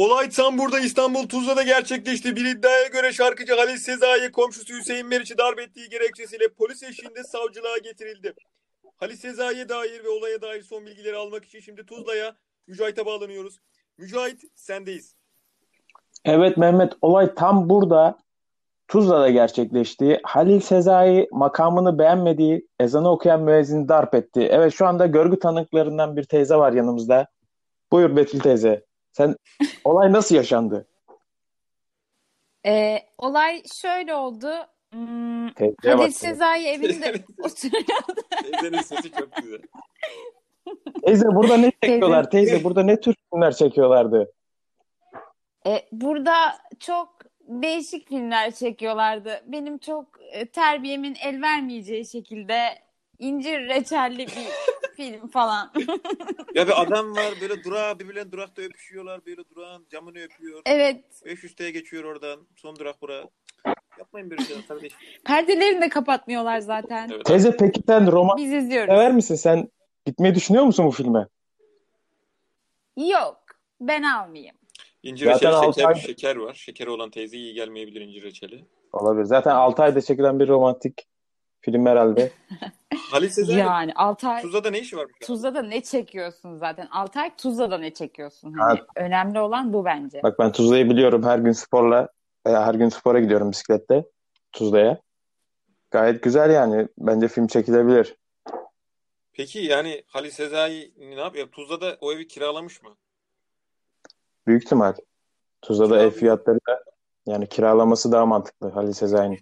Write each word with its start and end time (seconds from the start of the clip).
Olay 0.00 0.30
tam 0.30 0.58
burada 0.58 0.80
İstanbul 0.80 1.28
Tuzla'da 1.28 1.62
gerçekleşti. 1.62 2.36
Bir 2.36 2.44
iddiaya 2.44 2.86
göre 2.86 3.12
şarkıcı 3.12 3.54
Halil 3.54 3.76
Sezai 3.76 4.32
komşusu 4.32 4.74
Hüseyin 4.74 5.06
Meriç'i 5.06 5.38
darp 5.38 5.60
ettiği 5.60 5.88
gerekçesiyle 5.88 6.48
polis 6.48 6.82
eşliğinde 6.82 7.24
savcılığa 7.24 7.78
getirildi. 7.78 8.34
Halil 8.96 9.16
Sezai'ye 9.16 9.68
dair 9.68 10.04
ve 10.04 10.08
olaya 10.08 10.42
dair 10.42 10.62
son 10.62 10.86
bilgileri 10.86 11.16
almak 11.16 11.44
için 11.44 11.60
şimdi 11.60 11.86
Tuzla'ya 11.86 12.36
Mücahit'e 12.66 13.06
bağlanıyoruz. 13.06 13.58
Mücahit 13.98 14.42
sendeyiz. 14.54 15.14
Evet 16.24 16.56
Mehmet 16.56 16.92
olay 17.02 17.34
tam 17.34 17.68
burada 17.68 18.18
Tuzla'da 18.88 19.30
gerçekleşti. 19.30 20.20
Halil 20.22 20.60
Sezai 20.60 21.28
makamını 21.32 21.98
beğenmediği 21.98 22.68
ezanı 22.80 23.10
okuyan 23.10 23.42
müezzini 23.42 23.88
darp 23.88 24.14
etti. 24.14 24.48
Evet 24.50 24.74
şu 24.74 24.86
anda 24.86 25.06
görgü 25.06 25.38
tanıklarından 25.38 26.16
bir 26.16 26.24
teyze 26.24 26.56
var 26.56 26.72
yanımızda. 26.72 27.26
Buyur 27.92 28.16
Betül 28.16 28.40
teyze. 28.40 28.89
Sen 29.12 29.36
olay 29.84 30.12
nasıl 30.12 30.34
yaşandı? 30.34 30.86
Ee, 32.66 32.98
olay 33.18 33.62
şöyle 33.74 34.14
oldu. 34.14 34.52
Hmm, 34.92 35.52
Teyzeye 35.52 35.94
Halil. 35.94 36.10
Sezai 36.12 36.66
evinde 36.66 37.24
oturuyordu. 37.42 38.20
Teyzenin 38.42 38.82
sesi 38.82 39.10
çok 39.12 39.36
güzel. 39.36 39.60
Teyze 41.06 41.26
burada 41.26 41.56
ne 41.56 41.72
çekiyorlar? 41.82 42.30
Teyze 42.30 42.64
burada 42.64 42.82
ne 42.82 43.00
tür 43.00 43.14
filmler 43.30 43.52
çekiyorlardı? 43.52 44.32
Ee, 45.66 45.88
burada 45.92 46.58
çok 46.80 47.18
değişik 47.48 48.08
filmler 48.08 48.50
çekiyorlardı. 48.50 49.42
Benim 49.46 49.78
çok 49.78 50.06
e, 50.32 50.46
terbiyemin 50.46 51.16
el 51.24 51.42
vermeyeceği 51.42 52.06
şekilde 52.06 52.58
incir 53.20 53.60
reçelli 53.68 54.18
bir 54.26 54.48
film 54.96 55.28
falan. 55.28 55.72
Ya 56.54 56.66
bir 56.68 56.82
adam 56.82 57.16
var 57.16 57.34
böyle 57.40 57.64
durağa 57.64 57.98
birbirlerine 57.98 58.32
durakta 58.32 58.62
öpüşüyorlar. 58.62 59.26
Böyle 59.26 59.42
durağın 59.56 59.86
camını 59.90 60.18
öpüyor. 60.18 60.62
Evet. 60.66 61.04
500T'ye 61.26 61.70
geçiyor 61.70 62.04
oradan. 62.04 62.40
Son 62.56 62.76
durak 62.76 63.02
bura. 63.02 63.24
Yapmayın 63.98 64.30
böyle 64.30 64.44
şeyler 64.44 64.66
kardeşim. 64.66 64.98
Perdelerini 65.24 65.80
de 65.82 65.88
kapatmıyorlar 65.88 66.58
zaten. 66.60 67.08
Evet. 67.14 67.24
Teyze 67.24 67.56
peki 67.56 67.82
sen 67.86 68.12
roman 68.12 68.36
Biz 68.36 68.52
izliyoruz. 68.52 68.90
sever 68.94 69.12
misin? 69.12 69.34
Sen 69.34 69.68
gitmeyi 70.06 70.34
düşünüyor 70.34 70.64
musun 70.64 70.86
bu 70.86 70.90
filme? 70.90 71.26
Yok. 72.96 73.40
Ben 73.80 74.02
almayayım. 74.02 74.56
İncir 75.02 75.26
Zaten 75.26 75.36
reçeli 75.38 75.54
altı 75.54 75.80
şeker, 75.80 75.88
ay- 75.94 76.00
şeker 76.00 76.36
var. 76.36 76.54
Şekeri 76.54 76.90
olan 76.90 77.10
teyze 77.10 77.36
iyi 77.36 77.54
gelmeyebilir 77.54 78.00
incir 78.00 78.22
reçeli. 78.22 78.64
Olabilir. 78.92 79.24
Zaten 79.24 79.50
6 79.50 79.82
ayda 79.82 80.00
çekilen 80.00 80.40
bir 80.40 80.48
romantik 80.48 81.06
film 81.60 81.86
herhalde. 81.86 82.30
Halil 83.10 83.28
Sezai 83.28 83.58
Yani 83.58 83.92
Altay 83.94 84.42
Tuzla'da 84.42 84.70
ne 84.70 84.78
işi 84.78 84.96
var? 84.96 85.06
Tuzla'da 85.22 85.62
ne 85.62 85.82
çekiyorsun 85.82 86.56
zaten? 86.56 86.86
Altay 86.90 87.36
Tuzla'da 87.36 87.78
ne 87.78 87.94
çekiyorsun? 87.94 88.52
Hani 88.52 88.78
Ha. 88.78 88.86
önemli 88.96 89.40
olan 89.40 89.72
bu 89.72 89.84
bence. 89.84 90.20
Bak 90.22 90.38
ben 90.38 90.52
Tuzla'yı 90.52 90.90
biliyorum. 90.90 91.22
Her 91.22 91.38
gün 91.38 91.52
sporla 91.52 92.08
veya 92.46 92.66
her 92.66 92.74
gün 92.74 92.88
spora 92.88 93.20
gidiyorum 93.20 93.50
bisikletle 93.50 94.04
Tuzla'ya. 94.52 95.00
Gayet 95.90 96.22
güzel 96.22 96.50
yani. 96.50 96.88
Bence 96.98 97.28
film 97.28 97.46
çekilebilir. 97.46 98.16
Peki 99.32 99.58
yani 99.58 100.02
Halil 100.06 100.30
Sezai 100.30 100.92
ne 100.98 101.20
yapıyor? 101.20 101.48
Tuzla'da 101.48 101.96
o 102.00 102.12
evi 102.12 102.28
kiralamış 102.28 102.82
mı? 102.82 102.90
Büyük 104.46 104.64
ihtimal. 104.64 104.94
Tuzla'da 105.62 105.94
ev 105.94 105.98
Kiralıyor. 105.98 106.12
fiyatları 106.12 106.58
da 106.68 106.84
yani 107.26 107.48
kiralaması 107.48 108.12
daha 108.12 108.26
mantıklı 108.26 108.68
Halil 108.70 108.92
Sezai'nin. 108.92 109.38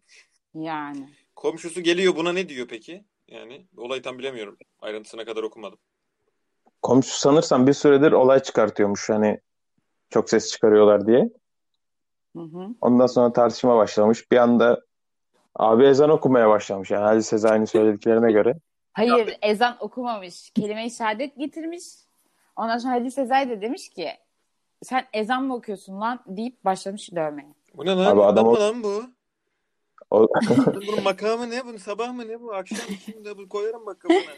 Yani. 0.55 1.09
Komşusu 1.39 1.81
geliyor 1.81 2.17
buna 2.17 2.33
ne 2.33 2.49
diyor 2.49 2.69
peki? 2.69 3.05
Yani 3.29 3.67
olayı 3.77 4.03
tam 4.03 4.19
bilemiyorum. 4.19 4.57
Ayrıntısına 4.81 5.25
kadar 5.25 5.43
okumadım. 5.43 5.79
Komşu 6.83 7.19
sanırsam 7.19 7.67
bir 7.67 7.73
süredir 7.73 8.13
olay 8.13 8.43
çıkartıyormuş. 8.43 9.09
Hani 9.09 9.41
çok 10.11 10.31
ses 10.31 10.51
çıkarıyorlar 10.53 11.07
diye. 11.07 11.31
Hı 12.37 12.43
hı. 12.43 12.69
Ondan 12.81 13.07
sonra 13.07 13.33
tartışma 13.33 13.77
başlamış. 13.77 14.33
Bir 14.33 14.37
anda 14.37 14.85
abi 15.55 15.85
ezan 15.85 16.11
okumaya 16.11 16.49
başlamış. 16.49 16.91
Yani 16.91 17.05
Halil 17.05 17.21
Sezai'nin 17.21 17.65
söylediklerine 17.65 18.33
göre. 18.33 18.55
Hayır 18.93 19.37
ezan 19.43 19.77
okumamış. 19.81 20.51
Kelime-i 20.51 20.91
şehadet 20.91 21.37
getirmiş. 21.37 21.85
Ondan 22.57 22.79
sonra 22.79 22.93
Halil 22.93 23.11
Sezai 23.11 23.49
de 23.51 23.61
demiş 23.61 23.89
ki 23.89 24.11
sen 24.83 25.07
ezan 25.13 25.45
mı 25.45 25.55
okuyorsun 25.55 26.01
lan 26.01 26.21
deyip 26.27 26.65
başlamış 26.65 27.13
dövmeye. 27.13 27.55
Bu 27.75 27.85
ne 27.87 27.91
lan? 27.91 28.05
Abi 28.05 28.23
adam 28.23 28.29
Adam 28.29 28.47
o- 28.47 28.61
lan 28.61 28.83
bu? 28.83 29.18
O, 30.11 30.29
Bunun 30.75 31.03
makamı 31.03 31.51
ne? 31.51 31.67
Bunun 31.67 31.77
sabah 31.77 32.13
mı 32.13 32.29
ne 32.29 32.41
bu? 32.41 32.55
Akşam 32.55 32.79
şimdi 33.05 33.39
bu 33.39 33.49
koyarım 33.49 33.85
makamına. 33.85 34.33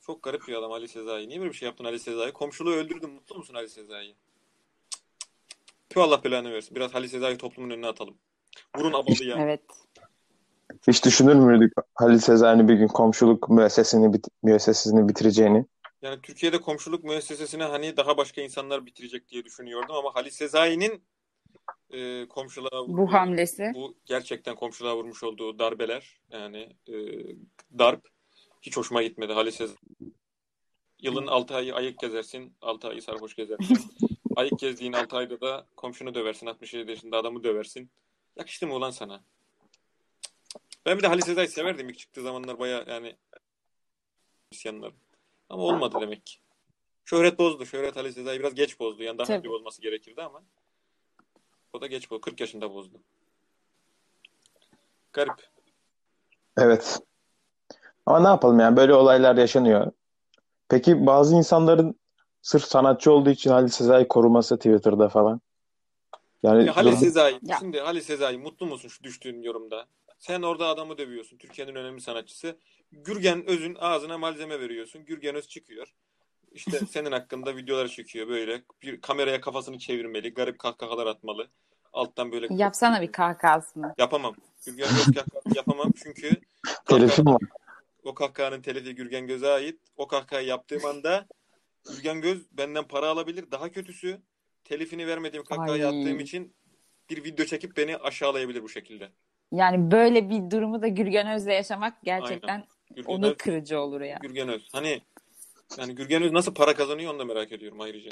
Çok 0.00 0.22
garip 0.22 0.48
bir 0.48 0.54
adam 0.54 0.72
Ali 0.72 0.88
Sezai. 0.88 1.28
Niye 1.28 1.40
böyle 1.40 1.50
bir 1.50 1.56
şey 1.56 1.66
yaptın 1.66 1.84
Ali 1.84 1.98
Sezai? 1.98 2.32
Komşuluğu 2.32 2.70
öldürdün. 2.70 3.10
Mutlu 3.10 3.36
musun 3.36 3.54
Ali 3.54 3.68
Sezai? 3.68 4.14
Tüh 5.88 6.00
Allah 6.02 6.24
belanı 6.24 6.52
versin. 6.52 6.76
Biraz 6.76 6.94
Ali 6.94 7.08
Sezai 7.08 7.36
toplumun 7.38 7.70
önüne 7.70 7.86
atalım. 7.86 8.14
Vurun 8.76 8.92
abadı 8.92 9.24
ya. 9.24 9.36
Evet. 9.40 9.60
hiç 10.88 11.04
düşünür 11.04 11.34
müydük 11.34 11.72
Halil 11.94 12.18
Sezai'nin 12.18 12.68
bir 12.68 12.74
gün 12.74 12.88
komşuluk 12.88 13.48
müessesini, 13.48 14.12
bit- 14.12 14.28
müessesesini 14.42 15.08
bitireceğini? 15.08 15.66
Yani 16.02 16.22
Türkiye'de 16.22 16.60
komşuluk 16.60 17.04
müessesesine 17.04 17.64
hani 17.64 17.96
daha 17.96 18.16
başka 18.16 18.40
insanlar 18.40 18.86
bitirecek 18.86 19.28
diye 19.28 19.44
düşünüyordum 19.44 19.94
ama 19.96 20.14
Halil 20.14 20.30
Sezai'nin 20.30 21.02
e, 21.92 22.28
komşuluğa 22.28 22.88
Bu 22.88 23.12
hamlesi. 23.12 23.72
bu 23.74 23.94
gerçekten 24.06 24.54
komşuluğa 24.54 24.96
vurmuş 24.96 25.22
olduğu 25.22 25.58
darbeler 25.58 26.20
yani 26.30 26.76
e, 26.88 26.94
darp 27.78 28.08
hiç 28.62 28.76
hoşuma 28.76 29.02
gitmedi 29.02 29.32
Halil 29.32 29.50
Sezai. 29.50 29.76
Yılın 31.02 31.26
6 31.26 31.54
ayı 31.54 31.74
ayık 31.74 31.98
gezersin, 31.98 32.52
6 32.62 32.88
ayı 32.88 33.02
sarhoş 33.02 33.34
gezersin. 33.34 33.78
ayık 34.36 34.58
gezdiğin 34.58 34.92
6 34.92 35.16
ayda 35.16 35.40
da 35.40 35.66
komşunu 35.76 36.14
döversin, 36.14 36.46
67 36.46 36.90
yaşında 36.90 37.16
adamı 37.16 37.44
döversin. 37.44 37.90
Yakıştı 38.36 38.66
mı 38.66 38.74
ulan 38.74 38.90
sana? 38.90 39.24
Ben 40.86 40.98
bir 40.98 41.02
de 41.02 41.06
Halil 41.06 41.20
Sezai 41.22 41.48
severdim 41.48 41.88
ilk 41.88 41.98
çıktığı 41.98 42.22
zamanlar 42.22 42.58
baya 42.58 42.84
yani 42.88 43.16
isyanlar. 44.50 44.92
Ama 45.48 45.62
olmadı 45.62 45.98
demek 46.00 46.26
ki. 46.26 46.38
Şöhret 47.04 47.38
bozdu. 47.38 47.66
Şöhret 47.66 47.96
Halil 47.96 48.12
Sezai 48.12 48.38
biraz 48.38 48.54
geç 48.54 48.80
bozdu. 48.80 49.02
Yani 49.02 49.18
daha 49.18 49.36
önce 49.36 49.48
bozması 49.48 49.82
gerekirdi 49.82 50.22
ama 50.22 50.42
o 51.72 51.80
da 51.80 51.86
geç 51.86 52.10
bozdu. 52.10 52.20
40 52.20 52.40
yaşında 52.40 52.74
bozdu. 52.74 53.00
Garip. 55.12 55.50
Evet. 56.56 57.00
Ama 58.06 58.20
ne 58.20 58.28
yapalım 58.28 58.60
yani 58.60 58.76
böyle 58.76 58.94
olaylar 58.94 59.36
yaşanıyor. 59.36 59.92
Peki 60.68 61.06
bazı 61.06 61.34
insanların 61.36 62.00
sırf 62.42 62.64
sanatçı 62.64 63.12
olduğu 63.12 63.30
için 63.30 63.50
Halil 63.50 63.68
Sezai 63.68 64.08
koruması 64.08 64.56
Twitter'da 64.56 65.08
falan. 65.08 65.40
Yani 66.42 66.66
Ya 66.66 66.76
Halil 66.76 66.92
Sezai, 66.96 67.38
Ya. 67.42 67.56
şimdi 67.60 67.80
Halil 67.80 68.00
Sezai 68.00 68.38
mutlu 68.38 68.66
musun 68.66 68.88
şu 68.88 69.04
düştüğün 69.04 69.42
yorumda? 69.42 69.86
Sen 70.18 70.42
orada 70.42 70.66
adamı 70.66 70.98
dövüyorsun. 70.98 71.38
Türkiye'nin 71.38 71.74
önemli 71.74 72.00
sanatçısı. 72.00 72.56
Gürgen 72.92 73.46
Öz'ün 73.46 73.76
ağzına 73.80 74.18
malzeme 74.18 74.60
veriyorsun. 74.60 75.04
Gürgen 75.04 75.34
Öz 75.34 75.48
çıkıyor. 75.48 75.94
İşte 76.52 76.78
senin 76.78 77.12
hakkında 77.12 77.56
videolar 77.56 77.88
çekiyor 77.88 78.28
böyle. 78.28 78.62
Bir 78.82 79.00
kameraya 79.00 79.40
kafasını 79.40 79.78
çevirmeli. 79.78 80.34
Garip 80.34 80.58
kahkahalar 80.58 81.06
atmalı. 81.06 81.48
Alttan 81.92 82.32
böyle 82.32 82.46
Yapsana 82.50 83.02
bir 83.02 83.12
kahkahasını. 83.12 83.94
yapamam. 83.98 84.34
Gürgen 84.66 84.84
Öz 84.84 85.04
kahkahası 85.04 85.48
yapamam 85.56 85.92
çünkü 86.02 86.30
telifim 86.88 87.26
var. 87.26 87.42
o 88.04 88.14
kahkahanın 88.14 88.62
telifi 88.62 88.94
Gürgen 88.94 89.26
Göz'e 89.26 89.48
ait. 89.48 89.80
O 89.96 90.06
kahkahayı 90.06 90.46
yaptığım 90.46 90.84
anda 90.84 91.26
Gürgen 91.90 92.20
Göz 92.20 92.38
benden 92.52 92.84
para 92.84 93.08
alabilir. 93.08 93.50
Daha 93.50 93.68
kötüsü 93.68 94.20
telifini 94.64 95.06
vermediğim 95.06 95.44
kahkahayı 95.44 95.88
Ay. 95.88 96.00
attığım 96.02 96.20
için 96.20 96.54
bir 97.10 97.24
video 97.24 97.46
çekip 97.46 97.76
beni 97.76 97.96
aşağılayabilir 97.96 98.62
bu 98.62 98.68
şekilde. 98.68 99.08
Yani 99.52 99.90
böyle 99.90 100.30
bir 100.30 100.50
durumu 100.50 100.82
da 100.82 100.88
Gürgen 100.88 101.26
Öz'le 101.34 101.46
yaşamak 101.46 102.02
gerçekten 102.02 102.64
Gürgen 102.96 103.22
Öz, 103.22 103.36
kırıcı 103.36 103.80
olur 103.80 104.00
ya. 104.00 104.18
Gürgen 104.22 104.48
Öz. 104.48 104.68
Hani 104.72 105.00
yani 105.78 105.94
Gürgen 105.94 106.22
Öz 106.22 106.32
nasıl 106.32 106.54
para 106.54 106.74
kazanıyor 106.74 107.12
onu 107.12 107.18
da 107.18 107.24
merak 107.24 107.52
ediyorum 107.52 107.80
ayrıca. 107.80 108.10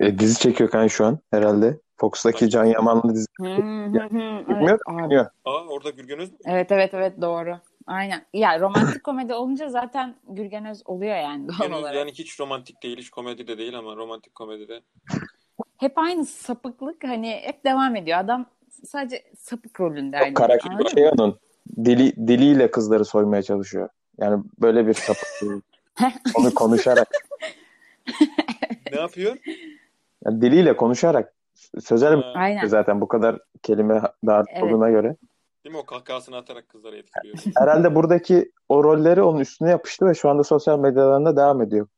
E, 0.00 0.18
dizi 0.18 0.38
çekiyor 0.40 0.70
kan 0.70 0.86
şu 0.86 1.04
an 1.06 1.18
herhalde. 1.30 1.80
Fox'taki 1.96 2.50
Can 2.50 2.64
Yaman'lı 2.64 3.14
dizi. 3.14 3.26
Hı 3.40 3.44
hı 3.44 3.50
hı. 3.50 4.48
Bilmiyor 4.48 4.78
Evet. 5.10 5.26
Aa 5.44 5.64
orada 5.68 5.90
Gürgen 5.90 6.18
Öz 6.18 6.32
mü? 6.32 6.38
evet 6.44 6.72
evet 6.72 6.94
evet 6.94 7.20
doğru. 7.20 7.58
Aynen. 7.86 8.26
Ya 8.32 8.60
romantik 8.60 9.04
komedi 9.04 9.34
olunca 9.34 9.68
zaten 9.68 10.14
Gürgen 10.28 10.64
Öz 10.64 10.82
oluyor 10.84 11.16
yani 11.16 11.48
doğal 11.48 11.56
Gürgen 11.58 11.72
Öz 11.72 11.80
olarak. 11.80 11.94
yani 11.94 12.12
hiç 12.12 12.40
romantik 12.40 12.82
değil, 12.82 12.98
hiç 12.98 13.10
komedi 13.10 13.48
de 13.48 13.58
değil 13.58 13.78
ama 13.78 13.96
romantik 13.96 14.34
komedide. 14.34 14.80
Hep 15.76 15.98
aynı 15.98 16.26
sapıklık 16.26 17.04
hani 17.04 17.40
hep 17.42 17.64
devam 17.64 17.96
ediyor. 17.96 18.18
Adam 18.18 18.46
sadece 18.84 19.24
sapık 19.38 19.80
rolünde. 19.80 20.16
Hani. 20.16 20.34
karakter 20.34 20.90
şey 20.94 21.08
onun. 21.08 21.38
Dili, 21.84 22.28
diliyle 22.28 22.70
kızları 22.70 23.04
soymaya 23.04 23.42
çalışıyor. 23.42 23.88
Yani 24.18 24.44
böyle 24.60 24.86
bir 24.86 24.94
sapık. 24.94 25.64
Onu 26.34 26.54
konuşarak. 26.54 27.08
Ne 28.92 29.00
yapıyor? 29.00 29.36
Yani 30.24 30.42
diliyle 30.42 30.76
konuşarak. 30.76 31.34
Sözel 31.80 32.22
Ha, 32.22 32.32
Aynen. 32.36 32.66
zaten 32.66 33.00
bu 33.00 33.08
kadar 33.08 33.38
kelime 33.62 34.02
olduğuna 34.62 34.90
göre. 34.90 35.16
değil 35.64 35.74
mi 35.74 35.80
o 35.80 35.86
kahkahasını 35.86 36.36
atarak 36.36 36.68
kızları 36.68 36.96
etkiliyor. 36.96 37.38
Herhalde 37.58 37.94
buradaki 37.94 38.52
o 38.68 38.84
rolleri 38.84 39.22
onun 39.22 39.40
üstüne 39.40 39.70
yapıştı 39.70 40.06
ve 40.06 40.14
şu 40.14 40.28
anda 40.28 40.44
sosyal 40.44 40.78
medyalarında 40.78 41.36
devam 41.36 41.62
ediyor. 41.62 41.88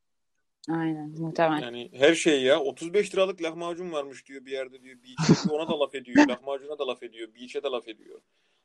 Aynen 0.71 1.11
muhtemelen. 1.19 1.61
Yani 1.61 1.91
her 1.93 2.15
şey 2.15 2.43
ya 2.43 2.61
35 2.61 3.15
liralık 3.15 3.43
lahmacun 3.43 3.93
varmış 3.93 4.27
diyor 4.29 4.45
bir 4.45 4.51
yerde 4.53 4.83
diyor. 4.83 4.97
Bir 5.03 5.09
içe 5.33 5.51
ona 5.51 5.69
da 5.69 5.81
laf 5.81 5.95
ediyor. 5.95 6.17
Lahmacuna 6.29 6.79
da 6.79 6.87
laf 6.87 7.03
ediyor. 7.03 7.29
Bir 7.35 7.41
içe 7.41 7.63
de 7.63 7.69
laf 7.69 7.89
ediyor. 7.89 8.21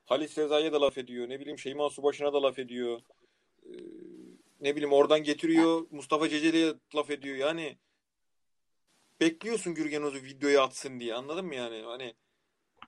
Halis 0.06 0.32
Sezai'ye 0.32 0.72
de 0.74 0.78
laf 0.78 0.98
ediyor. 0.98 1.30
Ne 1.30 1.40
bileyim 1.40 1.60
Şeyma 1.60 1.90
Subaşı'na 1.90 2.34
da 2.34 2.44
laf 2.44 2.60
ediyor. 2.60 3.00
Ee, 3.66 3.70
ne 4.62 4.76
bileyim 4.76 4.94
oradan 4.94 5.24
getiriyor. 5.24 5.88
Mustafa 5.92 6.30
Ceceli'ye 6.30 6.74
laf 6.96 7.10
ediyor. 7.10 7.36
Yani 7.36 7.78
bekliyorsun 9.22 9.76
Gürgen 9.76 10.04
Öz'ü 10.04 10.24
videoya 10.24 10.64
atsın 10.64 11.00
diye. 11.00 11.14
Anladın 11.16 11.46
mı 11.46 11.56
yani? 11.56 11.82
Hani 11.86 12.14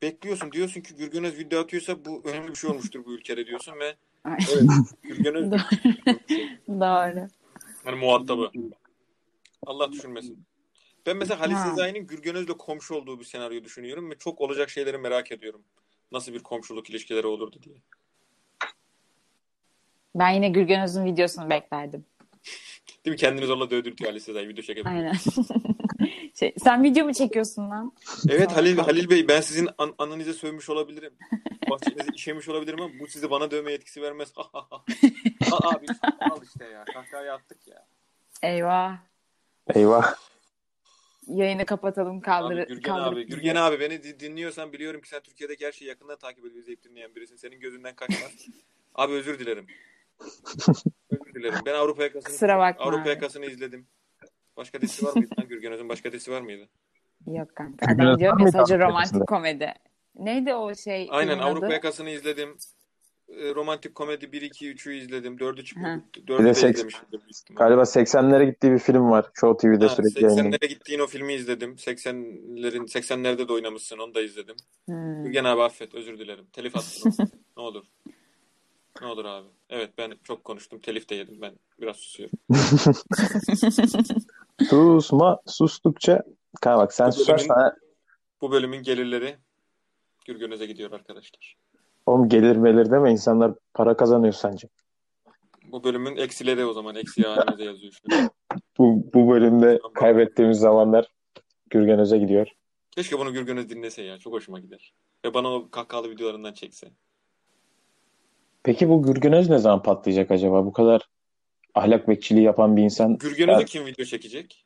bekliyorsun. 0.02 0.52
Diyorsun 0.52 0.82
ki 0.82 0.96
Gürgen 0.96 1.24
Öz 1.24 1.38
video 1.38 1.62
atıyorsa 1.62 2.06
bu 2.06 2.22
önemli 2.26 2.50
bir 2.50 2.56
şey 2.56 2.70
olmuştur 2.70 3.06
bu 3.06 3.14
ülkede 3.14 3.48
diyorsun 3.48 3.80
ve 3.80 3.96
evet 4.26 4.64
Gürgen 5.04 5.36
Öz 5.36 5.52
Doğru. 6.68 7.28
hani 7.84 7.96
muhatabı. 7.96 8.52
Allah 9.66 9.92
düşünmesin. 9.92 10.46
Ben 11.06 11.18
mesela 11.18 11.40
Halis 11.40 11.58
Ha. 11.58 11.70
Sezai'nin 11.70 12.08
Gürgen 12.08 12.36
Öz'le 12.36 12.58
komşu 12.58 12.96
olduğu 12.96 13.20
bir 13.20 13.26
senaryo 13.26 13.64
düşünüyorum 13.64 14.12
ve 14.12 14.18
çok 14.18 14.42
olacak 14.42 14.70
şeyleri 14.70 14.98
merak 14.98 15.32
ediyorum. 15.32 15.64
Nasıl 16.12 16.34
bir 16.34 16.44
komşuluk 16.44 16.90
ilişkileri 16.90 17.28
olurdu 17.28 17.60
diye. 17.64 17.76
Ben 20.20 20.30
yine 20.30 20.50
Gürgen 20.50 20.84
Öz'ün 20.84 21.06
videosunu 21.06 21.50
beklerdim. 21.50 22.06
Değil 23.06 23.14
mi? 23.14 23.18
Kendini 23.18 23.46
zorla 23.46 23.70
dövdürtüyor 23.70 24.12
Halis 24.12 24.24
Sezai 24.24 24.48
video 24.48 24.64
çekebilir. 24.64 24.96
Aynen. 24.96 25.14
şey, 26.40 26.54
sen 26.64 26.84
video 26.84 27.06
mu 27.06 27.14
çekiyorsun 27.14 27.70
lan? 27.70 27.94
Evet 28.30 28.52
Halil 28.52 28.78
Halil 28.78 29.10
Bey 29.10 29.28
ben 29.28 29.42
sizin 29.42 29.70
an 29.78 29.96
ananıza 29.98 30.34
sövmüş 30.34 30.70
olabilirim. 30.70 31.14
Bahçenize 31.70 32.08
işemiş 32.16 32.50
olabilirim 32.50 32.82
ama 32.82 32.94
bu 33.00 33.08
size 33.08 33.30
bana 33.30 33.52
dövme 33.52 33.72
yetkisi 33.72 34.02
vermez. 34.02 34.34
Aa, 34.38 34.76
abi 35.52 35.86
al 36.20 36.42
işte 36.44 36.66
ya. 36.66 36.86
Kahkahaya 36.86 37.34
attık 37.34 37.68
ya. 37.68 37.86
Eyvah. 38.44 38.98
Eyvah. 39.76 40.16
Yayını 41.28 41.66
kapatalım 41.66 42.22
kaldır 42.22 42.58
Abi, 42.58 42.68
Gürgen 42.68 42.82
kaldırıp 42.82 43.14
abi, 43.14 43.26
Gürgen 43.26 43.56
abi 43.56 43.80
beni 43.80 44.04
di- 44.04 44.20
dinliyorsan 44.20 44.74
biliyorum 44.74 45.02
ki 45.02 45.10
sen 45.10 45.22
Türkiye'deki 45.22 45.66
her 45.66 45.72
şeyi 45.72 45.90
yakından 45.90 46.18
takip 46.18 46.46
ediyor, 46.46 46.62
izleyip 46.62 46.84
dinleyen 46.84 47.16
birisin. 47.16 47.36
Senin 47.36 47.60
gözünden 47.60 47.96
kaçmaz. 47.96 48.32
abi 48.96 49.14
özür 49.14 49.40
dilerim. 49.40 49.68
Özür 51.12 51.34
dilerim. 51.36 51.60
Ben 51.66 51.74
Avrupa 51.74 52.04
yakasını 52.04 52.32
Kusura 52.32 52.60
bakma 52.60 52.86
Avrupa 52.86 53.02
abi. 53.02 53.10
yakasını 53.10 53.46
izledim. 53.46 53.88
Başka 54.58 54.82
dizisi 54.82 55.06
var 55.06 55.14
mıydı 55.16 55.30
lan 55.40 55.48
Gürgen 55.48 55.72
Öz'ün 55.72 55.90
başka 55.90 56.12
dizisi 56.12 56.32
var 56.32 56.42
mıydı? 56.42 56.70
Yok 57.28 57.56
kanka. 57.56 57.86
Adam 57.92 58.20
diyor 58.20 58.42
mesajı 58.42 58.74
Avrupa 58.74 58.90
romantik 58.90 59.28
komedi. 59.28 59.74
Neydi 60.16 60.54
o 60.54 60.76
şey? 60.76 61.08
Aynen 61.12 61.40
Avrupa 61.40 61.66
adı? 61.66 61.74
yakasını 61.74 62.10
izledim. 62.10 62.58
E, 63.30 63.56
romantik 63.56 63.96
komedi 63.96 64.32
1 64.32 64.42
2 64.42 64.66
3'ü 64.74 64.94
izledim. 64.94 65.38
4'ü 65.38 65.60
Hı. 65.62 65.64
çıktı. 65.66 66.02
Bir 66.18 66.22
4'ü 66.28 66.44
de 66.46 66.50
seks- 66.50 66.74
izlemişimdir. 66.74 67.22
Galiba 67.56 67.82
80'lere 67.82 68.46
gittiği 68.46 68.72
bir 68.72 68.80
film 68.80 69.10
var. 69.12 69.26
Show 69.34 69.70
TV'de 69.70 69.88
Ha, 69.88 69.96
sürekli 69.96 70.24
yayınlanıyor. 70.24 70.54
80'lere 70.54 70.66
gittiğin 70.68 71.00
o 71.00 71.08
filmi 71.08 71.34
izledim. 71.34 71.74
80'lerin 71.76 72.88
80'lerde 72.88 73.48
de 73.48 73.54
oynamışsın. 73.54 73.98
Onu 73.98 74.16
da 74.16 74.22
izledim. 74.22 74.56
Hmm. 74.86 75.24
Gürgen 75.24 75.44
abi 75.44 75.62
affet. 75.64 75.96
Özür 75.96 76.20
dilerim. 76.20 76.46
Telif 76.54 76.76
attım. 76.78 77.14
ne 77.58 77.64
olur. 77.64 77.86
Ne 79.02 79.08
olur 79.08 79.26
abi. 79.26 79.48
Evet 79.70 79.94
ben 79.98 80.14
çok 80.24 80.44
konuştum. 80.44 80.80
Telif 80.80 81.10
de 81.10 81.16
yedim. 81.16 81.42
Ben 81.42 81.54
biraz 81.82 81.96
susuyorum. 81.96 82.38
Susma. 84.70 85.40
Sustukça. 85.46 86.24
Kanka 86.62 86.78
bak 86.84 86.94
sen 86.94 87.08
Bu 87.08 87.12
bölümün- 87.12 87.18
susarsan 87.26 87.74
Bu 88.42 88.52
bölümün 88.52 88.84
gelirleri 88.84 89.36
Gürgen 90.26 90.52
Öz'e 90.52 90.66
gidiyor 90.66 90.92
arkadaşlar. 90.92 91.56
oğlum 92.06 92.30
gelir 92.30 92.56
melir 92.56 92.92
deme 92.92 93.12
insanlar 93.12 93.54
para 93.74 93.98
kazanıyor 93.98 94.34
sence. 94.34 94.68
Bu 95.72 95.84
bölümün 95.84 96.16
eksileri 96.18 96.66
o 96.66 96.74
zaman. 96.74 96.96
Eksi 96.96 97.24
halimize 97.24 97.64
yazıyor 97.64 97.94
şöyle. 97.94 98.30
Bu, 98.78 99.10
bu 99.14 99.30
bölümde 99.30 99.80
kaybettiğimiz 99.94 100.60
zamanlar 100.60 101.12
Gürgen 101.70 102.00
Öz'e 102.00 102.18
gidiyor. 102.18 102.48
Keşke 102.92 103.20
bunu 103.20 103.34
Gürgen 103.34 103.58
Öz 103.58 103.70
dinlese 103.70 104.02
ya. 104.04 104.18
Çok 104.18 104.34
hoşuma 104.34 104.60
gider. 104.60 104.94
Ve 105.26 105.34
bana 105.34 105.54
o 105.54 105.70
kahkahalı 105.72 106.10
videolarından 106.10 106.54
çekse. 106.54 106.88
Peki 108.68 108.90
bu 108.90 109.04
Gürgen 109.04 109.34
Öz 109.34 109.50
ne 109.50 109.58
zaman 109.58 109.84
patlayacak 109.84 110.32
acaba? 110.32 110.66
Bu 110.66 110.74
kadar 110.74 111.10
ahlak 111.76 112.08
bekçiliği 112.08 112.46
yapan 112.46 112.78
bir 112.78 112.82
insan. 112.82 113.18
Gürgen 113.18 113.48
Ya- 113.48 113.56
Öz'e 113.56 113.66
kim 113.66 113.86
video 113.86 114.06
çekecek? 114.06 114.66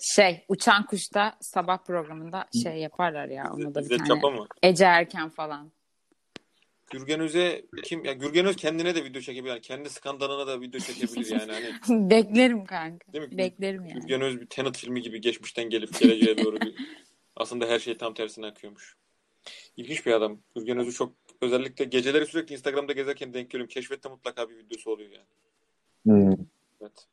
Şey 0.00 0.44
Uçan 0.48 0.86
Kuş'ta 0.86 1.36
sabah 1.40 1.78
programında 1.78 2.46
şey 2.62 2.76
yaparlar 2.76 3.28
ya. 3.28 3.52
Ona 3.54 3.74
da 3.74 3.84
bir 3.84 3.98
tane. 3.98 4.08
Çapa 4.08 4.30
mı? 4.30 4.46
Ece 4.62 4.84
Erken 4.84 5.28
falan. 5.28 5.72
Gürgen 6.90 7.20
Öz'e 7.20 7.64
kim? 7.82 8.04
Ya 8.04 8.12
Gürgen 8.12 8.46
Öz 8.46 8.56
kendine 8.56 8.94
de 8.94 9.04
video 9.04 9.22
çekebilir. 9.22 9.50
Yani 9.50 9.60
kendi 9.60 9.90
skandalına 9.90 10.46
da 10.46 10.60
video 10.60 10.80
çekebilir 10.80 11.30
yani. 11.40 11.52
Hani 11.52 12.10
Beklerim 12.10 12.64
kanka. 12.64 13.12
Değil 13.12 13.28
mi? 13.28 13.38
Beklerim 13.38 13.86
yani. 13.86 14.00
Gürgen 14.00 14.20
Öz 14.20 14.40
bir 14.40 14.46
Tenet 14.46 14.76
filmi 14.76 15.02
gibi 15.02 15.20
geçmişten 15.20 15.70
gelip 15.70 16.00
geleceğe 16.00 16.38
doğru 16.38 16.60
bir 16.60 16.74
aslında 17.36 17.66
her 17.66 17.78
şey 17.78 17.96
tam 17.96 18.14
tersine 18.14 18.46
akıyormuş. 18.46 18.96
İlginç 19.76 20.06
bir 20.06 20.12
adam. 20.12 20.38
Gürgen 20.56 20.78
Öz'ü 20.78 20.92
çok 20.92 21.23
özellikle 21.40 21.84
geceleri 21.84 22.26
sürekli 22.26 22.52
Instagram'da 22.52 22.92
gezerken 22.92 23.34
denk 23.34 23.50
geliyorum. 23.50 23.74
Keşfette 23.74 24.08
mutlaka 24.08 24.50
bir 24.50 24.56
videosu 24.56 24.90
oluyor 24.90 25.10
yani. 25.10 25.26
Hmm. 26.04 26.46
Evet. 26.80 27.06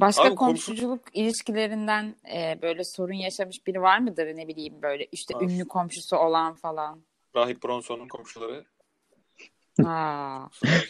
Başka 0.00 0.22
Abi 0.22 0.34
komşu- 0.34 0.36
komşuculuk 0.36 1.00
ilişkilerinden 1.12 2.14
e, 2.34 2.58
böyle 2.62 2.84
sorun 2.84 3.12
yaşamış 3.12 3.66
biri 3.66 3.82
var 3.82 3.98
mıdır 3.98 4.26
ne 4.26 4.48
bileyim 4.48 4.82
böyle 4.82 5.06
işte 5.12 5.34
Var. 5.34 5.42
ünlü 5.42 5.68
komşusu 5.68 6.16
olan 6.16 6.54
falan. 6.54 7.00
Rahip 7.36 7.64
Bronson'un 7.64 8.08
komşuları. 8.08 8.64
Aa. 9.84 10.40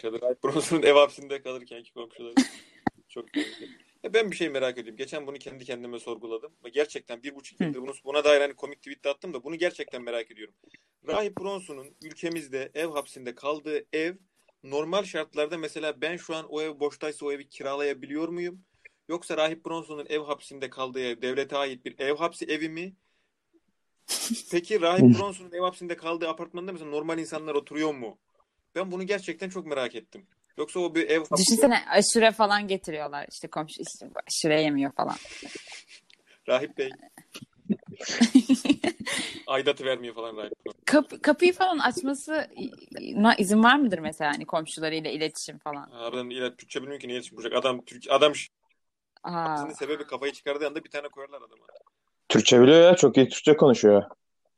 Rahip 0.03 0.43
Bronson'un 0.43 0.83
ev 0.83 0.93
hapsinde 0.93 1.41
kalırkenki 1.41 1.93
komşuları. 1.93 2.35
Çok 3.09 3.33
tehlikeli. 3.33 3.90
Ya 4.03 4.13
ben 4.13 4.31
bir 4.31 4.35
şey 4.35 4.49
merak 4.49 4.77
ediyorum. 4.77 4.97
Geçen 4.97 5.27
bunu 5.27 5.37
kendi 5.37 5.65
kendime 5.65 5.99
sorguladım. 5.99 6.51
Ve 6.65 6.69
gerçekten 6.69 7.23
bir 7.23 7.35
buçuk 7.35 7.61
yıldır 7.61 7.81
bunu, 7.81 7.91
buna 8.05 8.23
dair 8.23 8.41
hani 8.41 8.53
komik 8.53 8.77
tweet 8.77 9.03
de 9.03 9.09
attım 9.09 9.33
da 9.33 9.43
bunu 9.43 9.55
gerçekten 9.55 10.01
merak 10.03 10.31
ediyorum. 10.31 10.53
Rahip 11.07 11.37
Bronson'un 11.37 11.95
ülkemizde 12.03 12.71
ev 12.73 12.87
hapsinde 12.87 13.35
kaldığı 13.35 13.85
ev 13.93 14.15
normal 14.63 15.03
şartlarda 15.03 15.57
mesela 15.57 16.01
ben 16.01 16.17
şu 16.17 16.35
an 16.35 16.45
o 16.49 16.61
ev 16.61 16.79
boştaysa 16.79 17.25
o 17.25 17.31
evi 17.31 17.49
kiralayabiliyor 17.49 18.27
muyum? 18.27 18.63
Yoksa 19.09 19.37
Rahip 19.37 19.65
Bronson'un 19.65 20.05
ev 20.09 20.19
hapsinde 20.19 20.69
kaldığı 20.69 20.99
ev 20.99 21.21
devlete 21.21 21.57
ait 21.57 21.85
bir 21.85 21.99
ev 21.99 22.15
hapsi 22.15 22.45
evi 22.45 22.69
mi? 22.69 22.93
Peki 24.51 24.81
Rahip 24.81 25.19
Bronson'un 25.19 25.51
ev 25.51 25.61
hapsinde 25.61 25.95
kaldığı 25.95 26.29
apartmanda 26.29 26.71
mesela 26.71 26.89
normal 26.89 27.19
insanlar 27.19 27.55
oturuyor 27.55 27.93
mu? 27.93 28.19
Ben 28.75 28.91
bunu 28.91 29.03
gerçekten 29.03 29.49
çok 29.49 29.65
merak 29.65 29.95
ettim. 29.95 30.27
Yoksa 30.57 30.79
o 30.79 30.95
bir 30.95 31.09
ev 31.09 31.19
hapsi 31.19 31.37
Düşünsene 31.37 31.79
aşure 31.89 32.31
falan 32.31 32.67
getiriyorlar 32.67 33.25
işte 33.31 33.47
komşu 33.47 33.81
işte 33.81 34.09
aşure 34.27 34.61
yemiyor 34.61 34.91
falan. 34.91 35.15
Rahip 36.49 36.77
Bey. 36.77 36.89
Aidatı 39.47 39.85
vermiyor 39.85 40.15
falan 40.15 40.37
Rahip. 40.37 40.53
Kap- 40.85 41.23
kapıyı 41.23 41.53
falan 41.53 41.79
açması 41.79 42.47
izin 43.37 43.63
var 43.63 43.75
mıdır 43.75 43.99
mesela 43.99 44.31
hani 44.33 44.45
komşularıyla 44.45 45.11
iletişim 45.11 45.57
falan? 45.57 45.91
Adam 45.91 46.31
ile 46.31 46.55
Türkçe 46.55 46.81
bilmiyor 46.81 46.99
ki 46.99 47.07
ne 47.07 47.13
iletişim 47.13 47.37
kuracak. 47.37 47.59
Adam 47.59 47.85
Türk 47.85 48.03
adam 48.09 48.33
Aa. 49.23 49.57
Şimdi 49.57 49.75
sebebi 49.75 50.03
kafayı 50.03 50.31
çıkardığı 50.33 50.67
anda 50.67 50.83
bir 50.83 50.89
tane 50.89 51.07
koyarlar 51.07 51.37
adama. 51.37 51.65
Türkçe 52.29 52.61
biliyor 52.61 52.81
ya. 52.81 52.95
Çok 52.95 53.17
iyi 53.17 53.29
Türkçe 53.29 53.57
konuşuyor. 53.57 54.03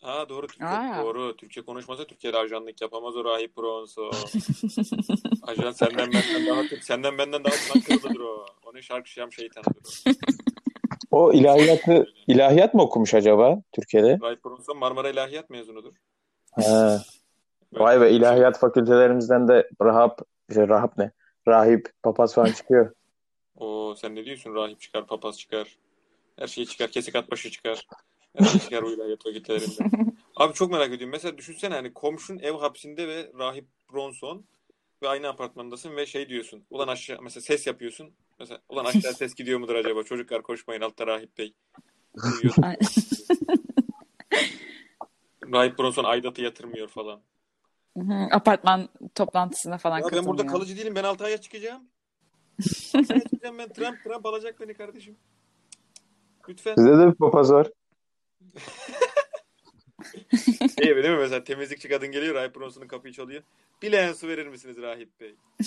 Ha 0.03 0.29
doğru 0.29 0.47
Türkçe. 0.47 0.65
Aa. 0.65 1.03
Doğru. 1.03 1.35
Türkçe 1.37 1.61
konuşmasa 1.61 2.07
Türkiye'de 2.07 2.37
ajanlık 2.37 2.81
yapamaz 2.81 3.15
o 3.15 3.25
Rahip 3.25 3.57
Bronson. 3.57 4.11
Ajan 5.47 5.71
senden 5.71 6.13
benden 6.13 6.47
daha 6.47 6.61
Türk, 6.61 6.83
senden 6.83 7.17
benden 7.17 7.43
daha 7.43 7.53
Çankırı'dadır 7.73 8.19
o. 8.19 8.45
O 8.65 8.73
ne 8.73 8.81
şarkı 8.81 9.09
şam 9.09 9.31
şeytanıdır 9.31 10.03
o. 11.11 11.17
O 11.17 11.33
ilahiyatı 11.33 12.07
ilahiyat 12.27 12.73
mı 12.73 12.81
okumuş 12.81 13.13
acaba 13.13 13.61
Türkiye'de? 13.71 14.19
Rahip 14.21 14.45
Bronson 14.45 14.77
Marmara 14.77 15.09
İlahiyat 15.09 15.49
mezunudur. 15.49 15.93
Ha. 16.51 17.01
Vay 17.73 18.01
be 18.01 18.11
ilahiyat 18.11 18.59
fakültelerimizden 18.59 19.47
de 19.47 19.69
rahap, 19.81 20.21
şey, 20.53 20.67
rahap 20.67 20.97
ne? 20.97 21.11
Rahip, 21.47 21.89
papaz 22.03 22.33
falan 22.33 22.51
çıkıyor. 22.51 22.93
O 23.57 23.95
sen 23.97 24.15
ne 24.15 24.25
diyorsun? 24.25 24.55
Rahip 24.55 24.81
çıkar, 24.81 25.07
papaz 25.07 25.39
çıkar. 25.39 25.77
Her 26.39 26.47
şey 26.47 26.65
çıkar. 26.65 26.91
Kesik 26.91 27.15
at 27.15 27.31
başı 27.31 27.51
çıkar. 27.51 27.87
O 28.39 28.43
ilahiyat 28.89 29.23
fakültelerinde. 29.23 30.13
Abi 30.35 30.53
çok 30.53 30.71
merak 30.71 30.87
ediyorum. 30.87 31.09
Mesela 31.11 31.37
düşünsene 31.37 31.73
hani 31.73 31.93
komşun 31.93 32.37
ev 32.37 32.53
hapsinde 32.53 33.07
ve 33.07 33.31
rahip 33.39 33.65
Bronson 33.93 34.45
ve 35.01 35.07
aynı 35.07 35.27
apartmandasın 35.27 35.95
ve 35.95 36.05
şey 36.05 36.29
diyorsun. 36.29 36.63
Ulan 36.69 36.87
aşağı 36.87 37.21
mesela 37.21 37.41
ses 37.41 37.67
yapıyorsun. 37.67 38.13
Mesela 38.39 38.61
ulan 38.69 38.85
aşağı 38.85 39.13
ses 39.13 39.35
gidiyor 39.35 39.59
mudur 39.59 39.75
acaba? 39.75 40.03
Çocuklar 40.03 40.41
koşmayın 40.41 40.81
altta 40.81 41.07
rahip 41.07 41.37
bey. 41.37 41.53
Rahip 45.51 45.79
Bronson 45.79 46.03
aidatı 46.03 46.41
yatırmıyor 46.41 46.87
falan. 46.87 47.21
Hı 47.97 48.27
Apartman 48.31 48.89
toplantısına 49.15 49.77
falan 49.77 49.99
Ya 49.99 50.05
ben 50.11 50.25
burada 50.25 50.45
kalıcı 50.45 50.77
değilim. 50.77 50.95
Ben 50.95 51.03
altı 51.03 51.23
aya 51.23 51.37
çıkacağım. 51.37 51.83
Altı 52.95 53.13
aya 53.13 53.23
çıkacağım 53.23 53.57
ben. 53.57 53.69
Trump, 53.69 54.03
Trump 54.03 54.25
alacak 54.25 54.59
beni 54.59 54.73
kardeşim. 54.73 55.17
Lütfen. 56.49 56.75
Sizde 56.75 56.97
de 56.97 57.07
bir 57.07 57.13
papaz 57.13 57.51
var. 57.51 57.67
Şey 60.79 60.95
değil 60.95 61.09
mi 61.09 61.17
mesela 61.17 61.43
temizlikçi 61.43 61.89
kadın 61.89 62.11
geliyor 62.11 62.35
Rahip 62.35 62.55
Bronson'un 62.55 62.87
kapıyı 62.87 63.13
çalıyor. 63.13 63.43
Bir 63.81 63.91
leğen 63.91 64.13
su 64.13 64.27
verir 64.27 64.47
misiniz 64.47 64.77
Rahip 64.77 65.19
Bey? 65.19 65.35